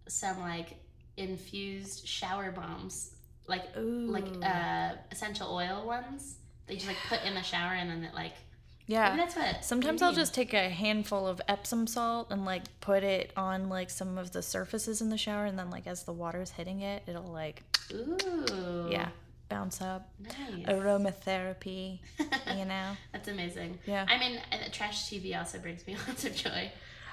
[0.08, 0.76] some like
[1.16, 3.12] infused shower bombs,
[3.46, 4.10] like Ooh.
[4.10, 6.36] like uh essential oil ones.
[6.66, 8.34] They just like put in the shower, and then it like
[8.86, 9.10] yeah.
[9.10, 9.64] maybe that's what.
[9.64, 13.90] Sometimes I'll just take a handful of Epsom salt and like put it on like
[13.90, 17.02] some of the surfaces in the shower and then like as the water's hitting it,
[17.06, 17.62] it'll like
[17.92, 18.88] Ooh.
[18.90, 19.08] yeah,
[19.48, 20.10] bounce up.
[20.20, 20.66] Nice.
[20.66, 22.00] Aromatherapy,
[22.56, 22.96] you know.
[23.12, 23.78] That's amazing.
[23.86, 24.06] Yeah.
[24.08, 24.40] I mean,
[24.72, 26.70] trash TV also brings me lots of joy.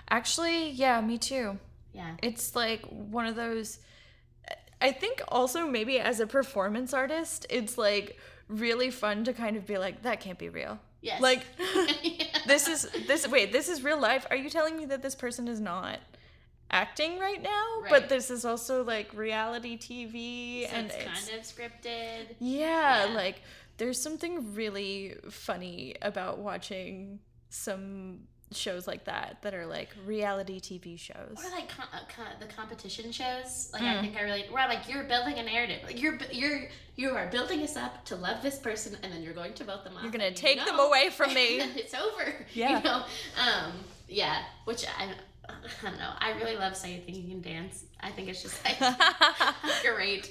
[0.09, 1.57] Actually, yeah, me too.
[1.93, 2.15] Yeah.
[2.21, 3.79] It's like one of those
[4.83, 8.19] I think also maybe as a performance artist, it's like
[8.49, 10.77] really fun to kind of be like that can't be real.
[11.03, 11.21] Yes.
[11.21, 12.25] Like Yeah.
[12.47, 14.25] this is this wait, this is real life.
[14.29, 15.99] Are you telling me that this person is not
[16.71, 17.65] acting right now?
[17.81, 17.89] Right.
[17.89, 22.35] But this is also like reality TV So and it's, it's, kind of scripted.
[22.39, 23.13] yeah, yeah.
[23.13, 23.41] like
[23.77, 28.21] there's something really funny about watching some
[28.57, 31.35] shows like that that are like reality TV shows.
[31.37, 33.69] Or like com- uh, the competition shows.
[33.73, 33.97] Like Mm.
[33.97, 35.81] I think I really where like you're building a narrative.
[35.85, 39.33] Like you're you're you are building us up to love this person, and then you're
[39.33, 40.03] going to vote them off.
[40.03, 41.59] You're gonna and you take them away from me.
[41.59, 42.33] and then it's over.
[42.53, 42.77] Yeah.
[42.77, 43.03] You know.
[43.41, 43.71] Um.
[44.07, 44.43] Yeah.
[44.65, 45.09] Which I.
[45.49, 45.53] I
[45.89, 46.09] don't know.
[46.19, 47.83] I really love saying You Think You Can Dance.
[47.99, 48.77] I think it's just like
[49.95, 50.29] great.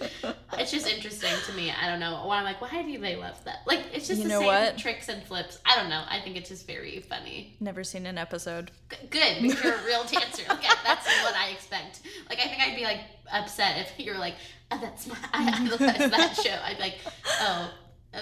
[0.58, 1.70] It's just interesting to me.
[1.70, 2.22] I don't know.
[2.26, 3.58] Why I'm like, why do they love that?
[3.66, 4.78] Like, it's just You the same what?
[4.78, 5.58] tricks and flips.
[5.66, 6.02] I don't know.
[6.08, 7.56] I think it's just very funny.
[7.60, 8.70] Never seen an episode.
[8.90, 10.42] G- good because you're a real dancer.
[10.48, 12.00] Like I- that's what I expect.
[12.28, 13.00] Like I think I'd be like
[13.32, 14.34] upset if you were like,
[14.70, 16.98] oh, "That's my I idolize that show." I'd be like,
[17.40, 17.70] "Oh,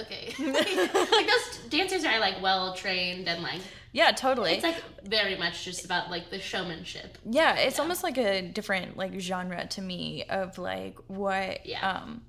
[0.01, 3.61] okay." like those dancers are like well trained and like
[3.93, 4.53] Yeah, totally.
[4.53, 7.19] it's like very much just about like the showmanship.
[7.29, 11.81] yeah, it's almost like a different like genre to me of like what Yeah.
[11.91, 12.23] um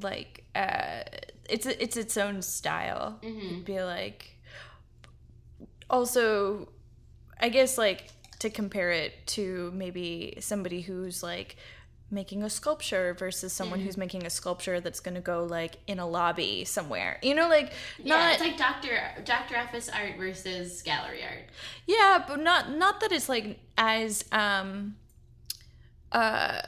[0.00, 1.02] like uh
[1.50, 3.18] it's it's its own style.
[3.22, 3.64] Mhm.
[3.64, 4.34] Be like
[5.90, 6.68] also
[7.40, 8.08] I guess like
[8.40, 11.56] to compare it to maybe somebody who's like
[12.10, 13.84] making a sculpture versus someone Mhm.
[13.84, 17.18] who's making a sculpture that's going to go like in a lobby somewhere.
[17.22, 21.44] You know like Yeah, not it's like Doctor Doctor Office art versus gallery art.
[21.86, 24.96] Yeah, but not not that it's like as um
[26.12, 26.62] uh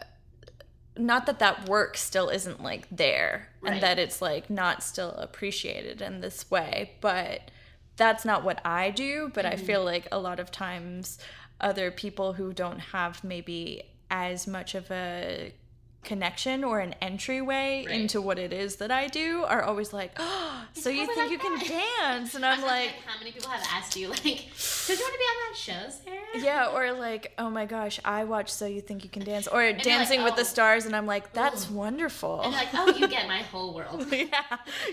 [0.97, 3.75] not that that work still isn't like there Right.
[3.75, 7.51] and that it's like not still appreciated in this way, but
[7.97, 9.61] that's not what I do, but I Mhm.
[9.67, 11.19] feel like a lot of times
[11.61, 15.55] other people who don't have maybe as much of a
[16.03, 18.01] connection or an entryway Right.
[18.01, 21.31] into what it is that I do are always like, oh, so you think like
[21.31, 21.59] you can
[22.01, 22.35] dance?
[22.35, 25.13] And I I'm was like, how many people have asked you like, Don't you want
[25.15, 26.21] to be on that show, Sarah?
[26.45, 29.63] Yeah, or like, oh my gosh, I watch So You Think You Can Dance, or
[29.63, 30.45] you're like, Dancing with the oh.
[30.45, 32.41] Stars, and I'm like, that's wonderful.
[32.43, 34.07] And like, oh, you get my whole world.
[34.13, 34.29] yeah,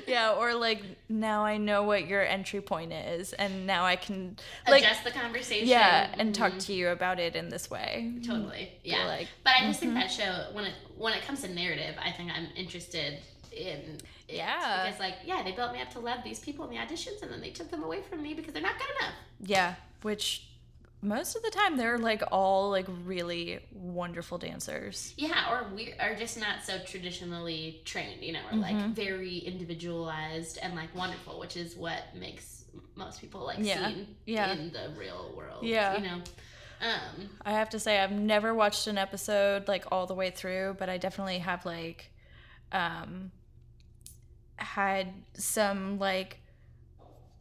[0.07, 4.37] yeah, or like now I know what your entry point is, and now I can
[4.67, 5.67] like Adjust the conversation.
[5.67, 6.65] yeah, and talk Mhm.
[6.67, 8.13] to you about it in this way.
[8.25, 8.71] Totally.
[8.83, 9.05] Yeah.
[9.05, 12.11] like, but I just think that show when it when it comes to narrative, I
[12.11, 13.19] think I'm interested
[13.51, 13.97] in.
[14.27, 14.85] Yeah.
[14.85, 17.31] Because like, yeah, they built me up to love these people in the auditions and
[17.31, 19.13] then they took them away from me because they're not good enough.
[19.39, 20.47] Yeah, which
[21.01, 25.13] most of the time they're like all like really wonderful dancers.
[25.17, 28.93] Yeah, or we are just not so traditionally trained, you know, or like mm-hmm.
[28.93, 33.89] very individualized and like wonderful, which is what makes most people like Yeah.
[33.89, 34.51] seen Yeah.
[34.53, 35.63] in the real world.
[35.63, 35.97] Yeah.
[35.97, 36.21] You know?
[36.81, 40.75] Um I have to say I've never watched an episode like all the way through,
[40.79, 42.11] but I definitely have like
[42.71, 43.31] um
[44.57, 46.39] had some like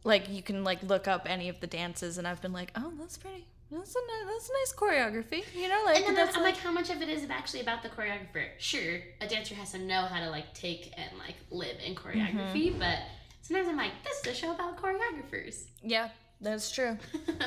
[0.03, 2.93] like you can like look up any of the dances and I've been like, "Oh,
[2.99, 3.45] that's pretty.
[3.69, 6.53] That's a nice, that's a nice choreography." You know, like and then that's I'm like,
[6.55, 8.45] like, how much of it is actually about the choreographer?
[8.57, 12.69] Sure, a dancer has to know how to like take and like live in choreography,
[12.69, 12.79] Mm-hmm.
[12.79, 12.99] but
[13.41, 15.65] sometimes I'm like, this is a show about choreographers.
[15.83, 16.09] yeah,
[16.39, 16.97] that's true.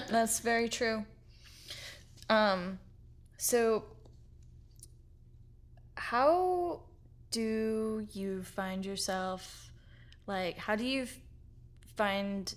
[0.09, 1.05] That's very true.
[2.31, 2.78] Um,
[3.37, 3.85] so
[5.97, 6.81] how
[7.31, 9.70] do you find yourself
[10.26, 10.57] like?
[10.57, 11.07] How do you
[11.97, 12.55] find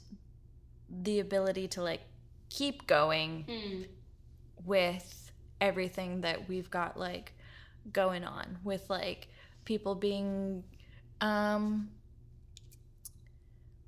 [0.90, 2.02] the ability to like
[2.50, 3.82] keep going Hmm.
[4.64, 7.34] with everything that we've got like
[7.92, 9.28] going on with like
[9.66, 10.64] people being
[11.20, 11.90] um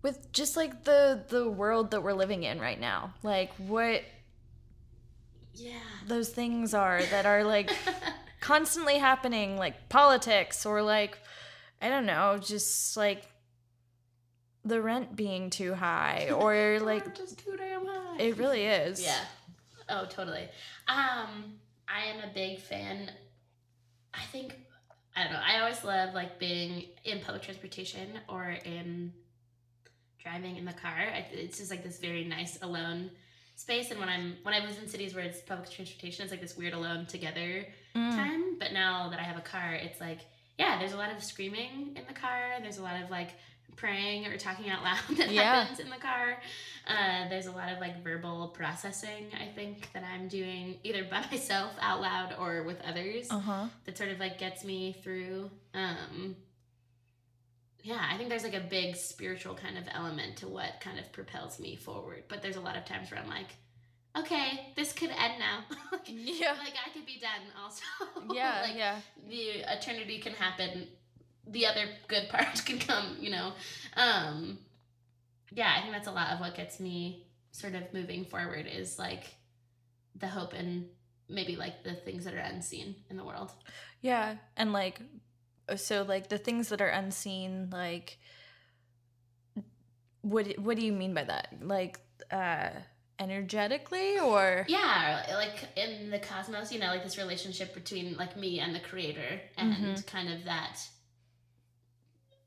[0.02, 4.02] with just like the the world that we're living in right now like what
[5.56, 5.80] Yeah.
[6.08, 7.72] those things are that are like
[8.42, 11.18] constantly happening like politics or like
[11.82, 13.24] i don't know just like
[14.64, 18.18] the rent being too high or like just too damn high.
[18.20, 19.20] it really is Yeah.
[19.88, 20.48] Oh, totally.
[20.88, 23.12] Um, I am a big fan.
[24.16, 24.56] I think
[25.16, 25.42] I don't know.
[25.46, 29.14] I always love like being in public transportation or in
[30.22, 30.98] driving in the car.
[31.32, 33.12] It's just like this very nice alone
[33.56, 33.92] space.
[33.92, 36.58] And when I'm when I was in cities where it's public transportation, it's like this
[36.58, 38.16] weird alone together Mm.
[38.16, 38.60] time.
[38.60, 40.20] But now that I have a car, it's like
[40.60, 42.54] yeah, there's a lot of screaming in the car.
[42.62, 43.32] There's a lot of like
[43.78, 45.62] praying or talking out loud that Yeah.
[45.64, 46.38] happens in the car.
[46.88, 49.28] Uh, there's a lot of like verbal processing.
[49.42, 53.98] I think that I'm doing either by myself out loud or with others uh-huh that
[53.98, 55.50] sort of like gets me through.
[55.74, 56.36] Um,
[57.86, 61.12] yeah, I think there's like a big spiritual kind of element to what kind of
[61.12, 62.24] propels me forward.
[62.28, 63.46] But there's a lot of times where I'm like,
[64.18, 65.64] okay, this could end now.
[65.92, 67.84] like, yeah like I could be done also.
[68.34, 70.88] yeah like yeah the eternity can happen.
[71.48, 73.52] The other good part can come, you know.
[73.96, 74.58] Um,
[75.52, 78.98] yeah, I think that's a lot of what gets me sort of moving forward is
[78.98, 79.26] like
[80.16, 80.88] the hope and
[81.30, 83.52] maybe like the things that are unseen in the world.
[84.02, 85.00] Yeah, and like
[85.76, 88.20] so like the things that are unseen like
[90.22, 91.54] what what do you mean by that?
[91.62, 92.00] Like
[92.32, 92.70] uh
[93.20, 98.60] energetically or Yeah, like in the cosmos, you know, like this relationship between like me
[98.60, 100.08] and the creator and Mhm.
[100.08, 100.80] kind of that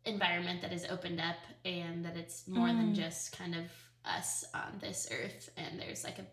[0.04, 2.94] environment that is opened up and that it's more than Mm.
[2.94, 3.64] just kind of
[4.04, 6.26] us on this earth and there's like a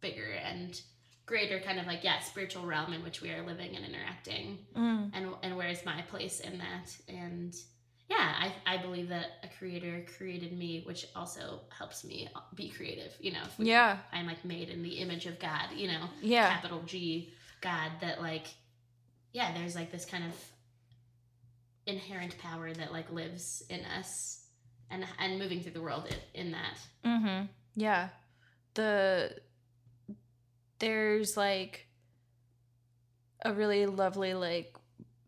[0.00, 0.80] bigger and
[1.28, 5.10] greater kind of like yeah, spiritual realm in which we are living and interacting Mm,
[5.14, 7.54] and and where is my place in that and
[8.08, 13.12] yeah I, I believe that a creator created me which also helps me be creative
[13.20, 13.98] you know we- yeah.
[14.12, 16.48] i'm like made in the image of god you know Yeah.
[16.48, 18.46] capital g god that like
[19.34, 20.32] yeah there's like this kind of
[21.86, 24.44] inherent power that like lives in us
[24.90, 27.48] and and moving through the world in, in that Mhm.
[27.76, 28.08] Yeah.
[28.74, 29.36] The
[30.78, 31.86] there's like
[33.44, 34.74] a really lovely like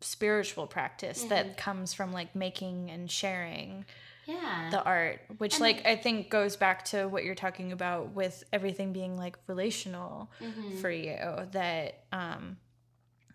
[0.01, 1.29] spiritual practice Mhm.
[1.29, 3.85] that comes from like making and sharing
[4.27, 8.11] yeah the art which And like i think goes back to what you're talking about
[8.13, 10.81] with everything being like relational Mhm.
[10.81, 11.19] for you
[11.53, 12.57] that um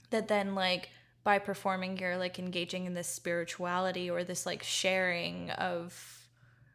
[0.09, 0.89] that then like
[1.23, 6.27] by performing you're like engaging in this spirituality or this like sharing of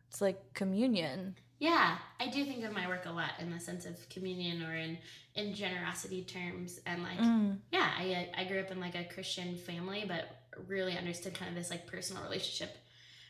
[0.08, 3.84] it's like communion Yeah, I do think of my work a lot in the sense
[3.86, 4.98] of communion or in
[5.36, 7.58] in generosity terms and like Mm.
[7.70, 10.24] yeah, I I grew up in like a Christian family but
[10.66, 12.76] really understood kind of this like personal relationship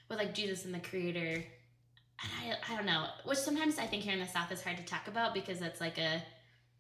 [0.09, 1.45] with like Jesus and the creator.
[2.22, 4.76] And I I don't know, which sometimes I think here in the south is hard
[4.78, 6.22] to talk about because that's like a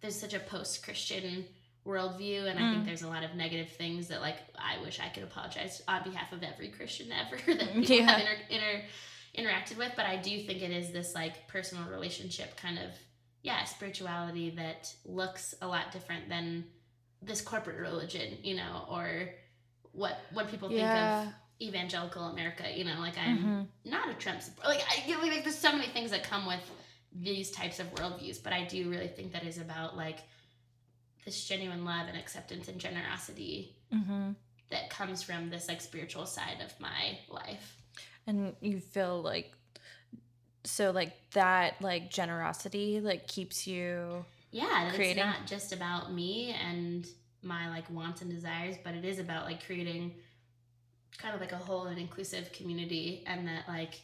[0.00, 1.44] there's such a post-Christian
[1.84, 2.70] worldview and I Mm.
[2.70, 6.04] think there's a lot of negative things that like I wish I could apologize on
[6.04, 8.06] behalf of every Christian ever that people Yeah.
[8.12, 8.82] have inter, inter
[9.36, 12.90] interacted with, but I do think it is this like personal relationship kind of
[13.42, 16.64] yeah, spirituality that looks a lot different than
[17.22, 19.30] this corporate religion, you know, or
[19.92, 20.88] what what people Yeah.
[20.90, 23.68] think of evangelical America, you know, like I'm Mhm.
[23.84, 24.68] not a Trump supporter.
[24.68, 26.60] Like, I, like there's so many things that come with
[27.12, 30.20] these types of worldviews, but I do really think that is about like
[31.24, 34.36] this genuine love and acceptance and generosity Mhm.
[34.70, 37.79] that comes from this like spiritual side of my life.
[38.26, 39.52] And you feel like
[40.64, 46.54] so like that like generosity like keeps you Yeah, Creating- it's not just about me
[46.62, 47.06] and
[47.42, 50.14] my like wants and desires, but it is about like creating
[51.18, 53.94] kind of like a whole and inclusive community and that like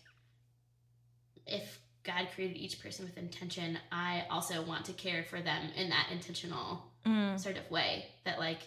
[1.47, 5.91] if God created each person with intention, I also want to care for them in
[5.91, 7.39] that intentional Mm.
[7.39, 8.59] sort of way that like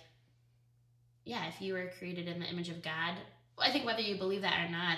[1.25, 3.15] yeah if you were created in the image of god
[3.57, 4.97] i think whether you believe that or not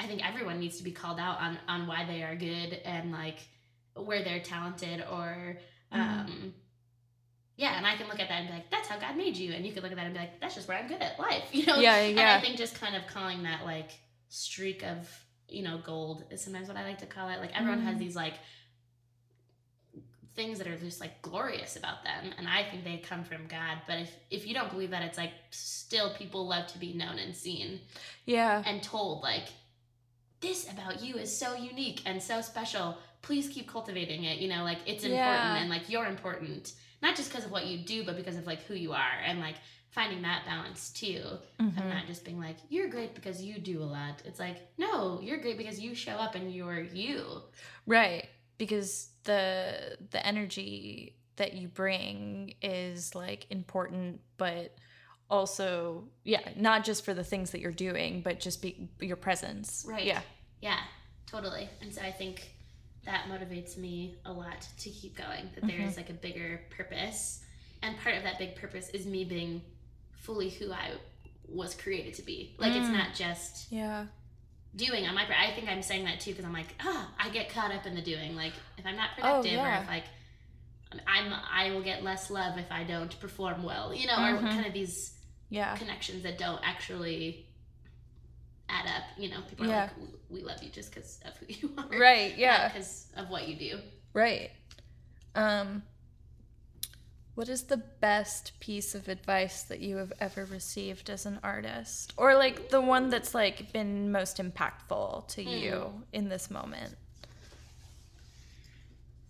[0.00, 3.12] i think everyone needs to be called out on on why they are good and
[3.12, 3.38] like
[3.94, 5.56] where they're talented or
[5.92, 6.52] um
[7.56, 9.52] yeah and i can look at that and be like that's how god made you.
[9.52, 11.18] And you can look at that and be like that's just where i'm good at
[11.18, 11.78] life you know?
[11.78, 13.90] Yeah, and i think just kind of calling that like
[14.30, 15.08] streak of
[15.48, 17.38] you know gold is sometimes what i like to call it.
[17.40, 17.98] Like everyone has Mm.
[17.98, 18.34] these like
[20.36, 23.78] things that are just like glorious about them and i think they come from god.
[23.86, 27.18] But if if you don't believe that it's like still people love to be known
[27.18, 27.80] and seen.
[28.26, 28.62] Yeah.
[28.64, 29.48] and told like
[30.40, 34.62] this about you is so unique and so special please keep cultivating it you know
[34.64, 35.56] like it's important Yeah.
[35.56, 36.72] and like you're important
[37.02, 39.40] not just because of what you do but because of like who you are and
[39.40, 39.56] like
[39.90, 41.22] finding that balance too
[41.58, 41.76] Mhm.
[41.78, 45.20] and not just being like you're great because you do a lot it's like no
[45.20, 47.42] you're great because you show up and you're you
[47.86, 48.28] Right.
[48.58, 54.74] Because the the energy that you bring is like important but
[55.30, 59.84] also yeah, not just for the things that you're doing, but just be your presence.
[59.88, 60.04] Right.
[60.04, 60.20] Yeah.
[60.60, 60.78] Yeah,
[61.26, 61.68] totally.
[61.80, 62.50] And so I think
[63.06, 65.86] that motivates me a lot to keep going, that there Mhm.
[65.88, 67.42] is like a bigger purpose.
[67.82, 69.62] And part of that big purpose is me being
[70.12, 70.92] fully who I
[71.48, 72.54] was created to be.
[72.58, 72.92] Like it's Mm.
[72.92, 74.06] not just Yeah.
[74.76, 75.38] doing on my part.
[75.40, 77.94] I think I'm saying that too because I'm like, ah, I get caught up in
[77.94, 78.36] the doing.
[78.36, 79.82] Like if I'm not productive or Oh, yeah.
[79.82, 80.04] if like
[81.06, 84.50] I'm I will get less love if I don't perform well, you know, or Mhm.
[84.50, 85.16] kind of these
[85.50, 85.76] Yeah.
[85.76, 87.46] connections that don't actually
[88.68, 89.02] add up.
[89.18, 89.82] You know, people are Yeah.
[89.82, 89.96] like,
[90.30, 92.36] "We- "We love you just because of who you are, Right.
[92.38, 92.68] Yeah.
[92.68, 93.80] Because of what you do."
[94.14, 94.50] Right.
[95.34, 95.82] Um
[97.36, 102.12] what is the best piece of advice that you have ever received as an artist?
[102.16, 106.96] Or like the one that's like been most impactful to you in this moment?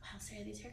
[0.02, 0.69] Wow, Sarah, these are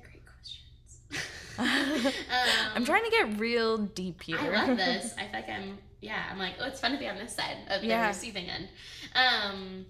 [1.57, 2.13] questions.
[2.73, 4.37] I'm Um, trying to get real deep here.
[4.39, 5.13] I love this.
[5.17, 5.77] I feel like I'm.
[6.01, 8.07] Yeah, I'm like, oh, it's fun to be on this side of the Yeah.
[8.07, 8.69] receiving end.
[9.15, 9.85] Um,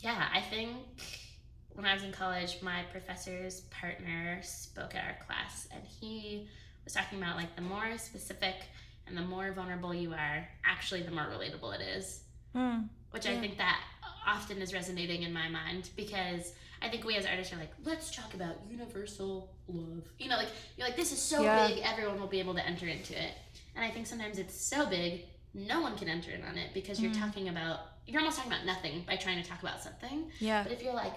[0.00, 0.76] yeah, I think
[1.74, 6.48] when I was in college, my professor's partner spoke at our class, and he
[6.84, 8.56] was talking about like the more specific
[9.06, 12.22] and the more vulnerable you are, actually, the more relatable it is.
[12.54, 12.80] Hmm.
[13.12, 13.80] Which I think that
[14.26, 16.52] often is resonating in my mind because
[16.82, 20.04] I think we as artists are like, let's talk about universal love.
[20.18, 21.68] You know, like you're like, this is so Yeah.
[21.68, 23.32] big, everyone will be able to enter into it.
[23.76, 27.00] And I think sometimes it's so big, no one can enter in on it because
[27.00, 27.18] you're Mm.
[27.20, 30.32] talking about you're almost talking about nothing by trying to talk about something.
[30.40, 30.64] Yeah.
[30.64, 31.12] But if you're like,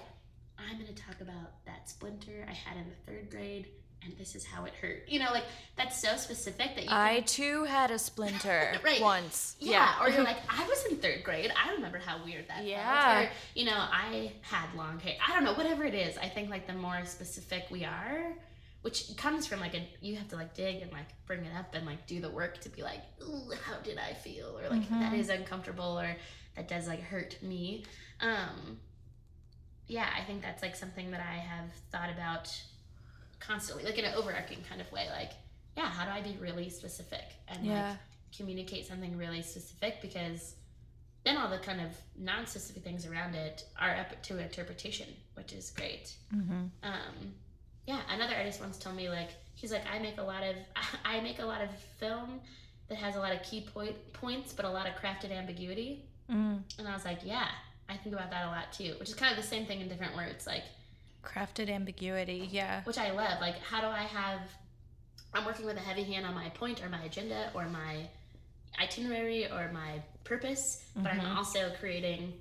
[0.60, 3.68] I'm gonna talk about that splinter I had in the third grade
[4.06, 5.04] and this is how it hurt.
[5.08, 5.44] You know, like
[5.78, 9.02] that's so specific that you I too had a splinter Right.
[9.02, 9.56] once.
[9.60, 11.52] yeah, or you're like, I was in third grade.
[11.56, 13.14] I remember how weird that Yeah.
[13.16, 13.26] felt.
[13.28, 15.16] Or, you know, I had long hair.
[15.28, 16.18] I don't know, whatever it is.
[16.18, 18.34] I think like the more specific we are,
[18.82, 21.74] which comes from like a, you have to like dig and like bring it up
[21.76, 23.02] and like do the work to be like,
[23.66, 24.58] how did I feel?
[24.60, 25.00] Or like, Mhm.
[25.00, 26.16] that is uncomfortable or
[26.56, 27.86] that does like hurt me.
[28.20, 28.80] Um,
[29.88, 32.50] yeah, I think that's like something that I have thought about
[33.46, 35.08] constantly, like in an overarching kind of way.
[35.10, 35.32] Like,
[35.78, 37.98] yeah, how do I be really specific and like
[38.38, 40.56] communicate something really specific because
[41.24, 41.88] then all the kind of
[42.18, 47.16] non-specific things around it are up to interpretation which is great hmm um
[47.86, 50.56] yeah another artist once told me like he's like i make a lot of
[51.06, 51.70] i make a lot of
[52.00, 52.40] film
[52.90, 56.62] that has a lot of key point points but a lot of crafted ambiguity Mm.
[56.80, 57.48] and i was like yeah
[57.90, 59.90] i think about that a lot too which is kind of the same thing in
[59.90, 60.64] different words like
[61.24, 62.48] Crafted ambiguity.
[62.52, 62.84] Yeah.
[62.84, 63.40] which I love.
[63.42, 64.42] Like, how do I have?
[65.34, 68.08] I'm working with a heavy hand on my point or my agenda or my
[68.80, 71.36] itinerary or my purpose, but I'm Mhm.
[71.36, 72.40] also creating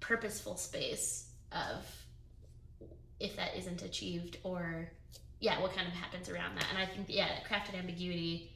[0.00, 1.84] purposeful space of
[3.20, 4.90] if that isn't achieved or
[5.38, 6.66] yeah, what kind of happens around that.
[6.70, 8.52] And I think yeah, crafted ambiguity.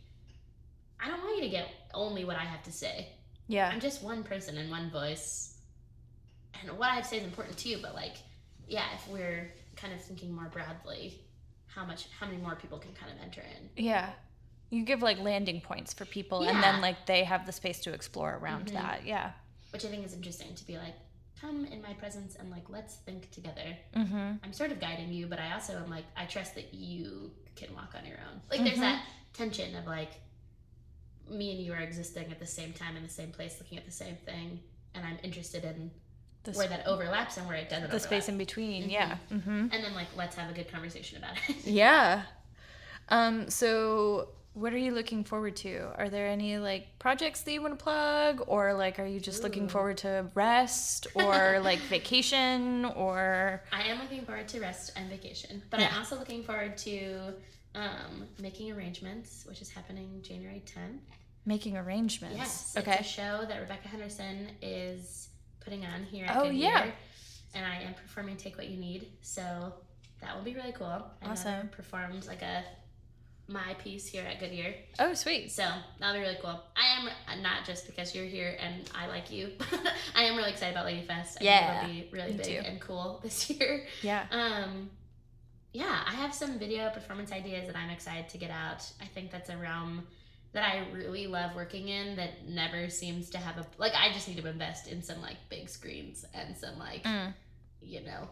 [1.01, 3.09] I don't want you to get only what I have to say.
[3.49, 3.69] Yeah.
[3.69, 5.57] I'm just one person and one voice.
[6.61, 8.17] And what I have to say is important too, but like,
[8.67, 11.21] yeah, if we're kind of thinking more broadly,
[11.67, 13.85] how much how many more people can kind of enter in.
[13.85, 14.11] Yeah.
[14.71, 17.93] You give like landing points for people and then like they have the space to
[17.93, 18.73] explore around Mhm.
[18.73, 19.07] that.
[19.07, 19.33] Yeah.
[19.71, 20.95] Which I think is interesting to be like,
[21.41, 23.77] come in my presence and like let's think together.
[23.95, 24.41] Mhm.
[24.43, 27.73] I'm sort of guiding you, but I also am like I trust that you can
[27.75, 28.41] walk on your own.
[28.51, 29.05] Like there's that
[29.35, 30.13] tension of like
[31.29, 33.85] me and you are existing at the same time in the same place, looking at
[33.85, 34.61] the same thing,
[34.95, 35.91] and I'm interested in
[36.47, 37.91] The, where that overlaps and where it doesn't.
[37.91, 38.85] the space in between.
[38.85, 38.91] Mhm.
[38.93, 39.17] Yeah.
[39.31, 39.47] Mhm.
[39.73, 41.57] and then like let's have a good conversation about it.
[41.65, 42.23] Yeah.
[43.09, 45.91] Um, so what are you looking forward to?
[45.97, 49.43] Are there any like projects that you want to plug or like are you just
[49.43, 55.11] looking forward to rest or like vacation or I am looking forward to rest and
[55.11, 55.91] vacation, but Yeah.
[55.93, 57.35] I'm also looking forward to
[57.75, 61.01] um, making arrangements, which is happening January 10th.
[61.45, 62.37] making arrangements?
[62.37, 62.93] Yes, Okay.
[62.93, 65.29] it's a show that Rebecca Henderson is
[65.67, 66.91] putting on here at Oh, Goodyear, yeah.
[67.55, 69.75] and I am performing "Take What You Need," so
[70.21, 70.87] that will be really cool.
[70.87, 71.69] I Awesome.
[71.69, 72.63] performed like a
[73.49, 75.51] my piece here at Goodyear, Oh, sweet.
[75.53, 75.69] so
[76.01, 76.61] that'll be really cool.
[76.77, 79.53] I am uh, not just because you're here and I like you.
[80.17, 81.39] I am really excited about Lady Fest.
[81.41, 82.63] I Yeah, think it'll be really big too.
[82.69, 83.87] and cool this year.
[84.03, 84.27] Yeah.
[84.33, 84.91] Um,
[85.73, 88.83] yeah, I have some video performance ideas that I'm excited to get out.
[89.01, 90.07] I think that's a realm
[90.57, 93.93] that I really love working in that never seems to have a like.
[93.95, 97.35] I just need to invest in some like big screens and some like Mm.
[97.83, 98.29] you know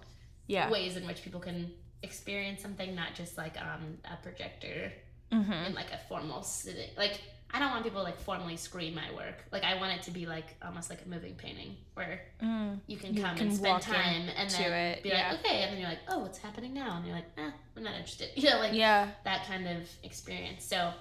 [0.47, 0.71] Yeah.
[0.71, 1.71] ways in which people can
[2.03, 4.93] experience something, not just like on a projector
[5.31, 5.67] Mhm.
[5.67, 6.91] in like a formal sitting.
[6.97, 7.21] Like
[7.51, 9.45] I don't want people to like formally screen my work.
[9.53, 12.81] Like I want it to be like almost like a moving painting where Mm.
[12.87, 15.31] you can You come can and spend time and then it, be yeah.
[15.33, 16.97] like, okay, and then you're like, oh, what's happening now?
[16.97, 18.31] And you're like, eh, I'm not interested.
[18.37, 19.11] You know, like Yeah.
[19.25, 20.65] that kind of experience.
[20.65, 20.93] So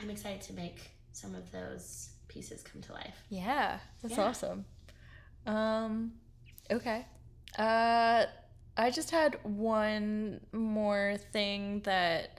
[0.00, 3.14] I'm excited to make some of those pieces come to life.
[3.28, 3.78] Yeah.
[4.02, 4.24] That's Yeah.
[4.24, 4.64] awesome.
[5.46, 6.12] Um
[6.70, 7.06] okay.
[7.58, 8.26] Uh
[8.76, 12.38] I just had one more thing that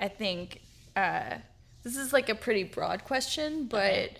[0.00, 0.60] I think
[0.96, 1.36] uh
[1.82, 4.16] this is like a pretty broad question, but Okay.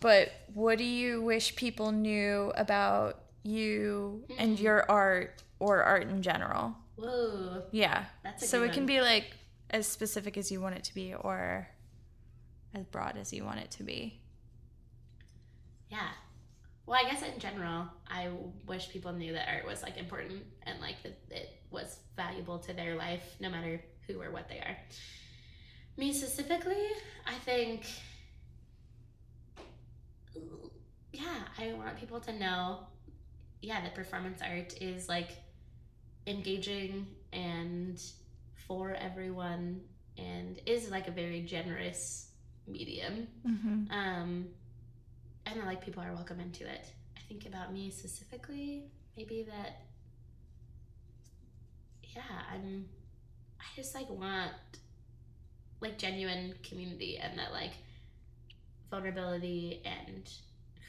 [0.00, 6.22] but what do you wish people knew about you and your art or art in
[6.22, 6.74] general?
[6.96, 8.06] Whoa, Yeah.
[8.24, 9.36] that's a So it can be like
[9.70, 11.68] as specific as you want it to be or
[12.74, 14.20] as broad as you want it to be.
[15.88, 16.08] Yeah.
[16.86, 18.28] Well, I guess in general, I
[18.66, 22.72] wish people knew that art was like important and like that it was valuable to
[22.72, 24.76] their life, no matter who or what they are.
[25.96, 26.88] Me specifically,
[27.26, 27.86] I think,
[31.12, 32.80] yeah, I want people to know,
[33.62, 35.30] yeah, that performance art is like
[36.26, 38.00] engaging and
[38.66, 39.80] for everyone
[40.16, 42.29] and is like a very generous
[42.70, 43.92] medium Mm-hmm.
[43.92, 44.46] um,
[45.46, 46.86] and I like people are welcome into it.
[47.16, 48.84] I think about me specifically,
[49.16, 49.82] maybe that,
[52.14, 52.86] yeah, I'm,
[53.58, 54.52] I just like want
[55.80, 57.72] like genuine community and that like
[58.90, 60.30] vulnerability and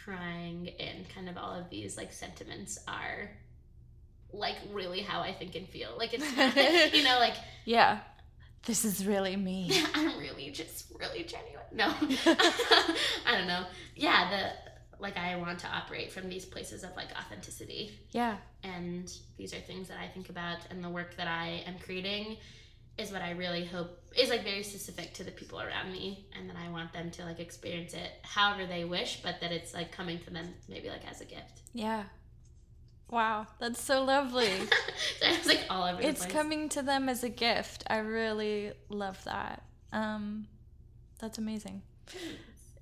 [0.04, 3.30] crying and kind of all of these like sentiments are
[4.34, 5.92] like really how I think and feel.
[5.98, 8.00] Like it's, you know, like Yeah.
[8.66, 9.72] This is really me.
[9.96, 11.66] I'm really just really genuine.
[11.74, 11.88] No,
[13.26, 13.66] I don't know.
[13.96, 18.38] Yeah, the like I want to operate from these places of like authenticity, yeah.
[18.64, 22.38] and these are things that I think about, and the work that I am creating
[22.98, 26.48] is what I really hope is like very specific to the people around me, and
[26.50, 29.92] that I want them to like experience it however they wish, but that it's like
[29.92, 31.62] coming to them maybe like as a gift.
[31.74, 32.04] Yeah.
[33.12, 33.46] Wow.
[33.60, 34.50] That's so lovely.
[35.20, 37.84] so it's like all over it's coming to them as a gift.
[37.88, 39.64] I really love that.
[39.92, 40.48] Um
[41.20, 41.84] that's amazing.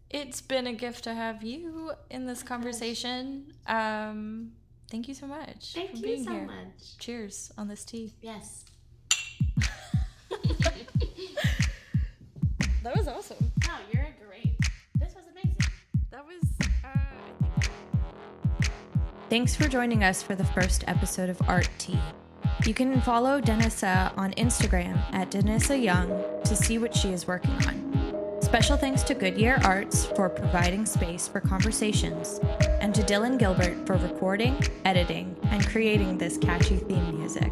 [0.10, 3.54] It's been a gift to have you in this conversation.
[3.68, 4.52] Um
[4.90, 6.46] thank you so much Thank you being so here.
[6.46, 6.98] much.
[7.00, 8.14] Cheers on this tea.
[8.22, 8.66] Yes.
[12.82, 13.52] That was awesome.
[19.30, 22.00] Thanks for joining us for the first episode of Art Tea.
[22.66, 26.10] You can follow Dennissa on Instagram at Dennissa Young
[26.46, 28.42] to see what she is working on.
[28.42, 32.40] Special thanks to Goodyear Arts for providing space for conversations,
[32.82, 37.52] and to Dylan Gilbert for recording, editing, and creating this catchy theme music.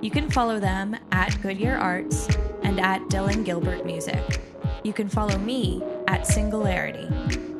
[0.00, 2.26] You can follow them at Goodyear Arts
[2.64, 4.40] and at Dylan Gilbert Music.
[4.82, 7.06] You can follow me at Singelarity.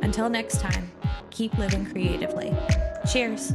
[0.02, 0.90] Until next time,
[1.30, 2.54] keep living creatively.
[3.10, 3.52] Cheers.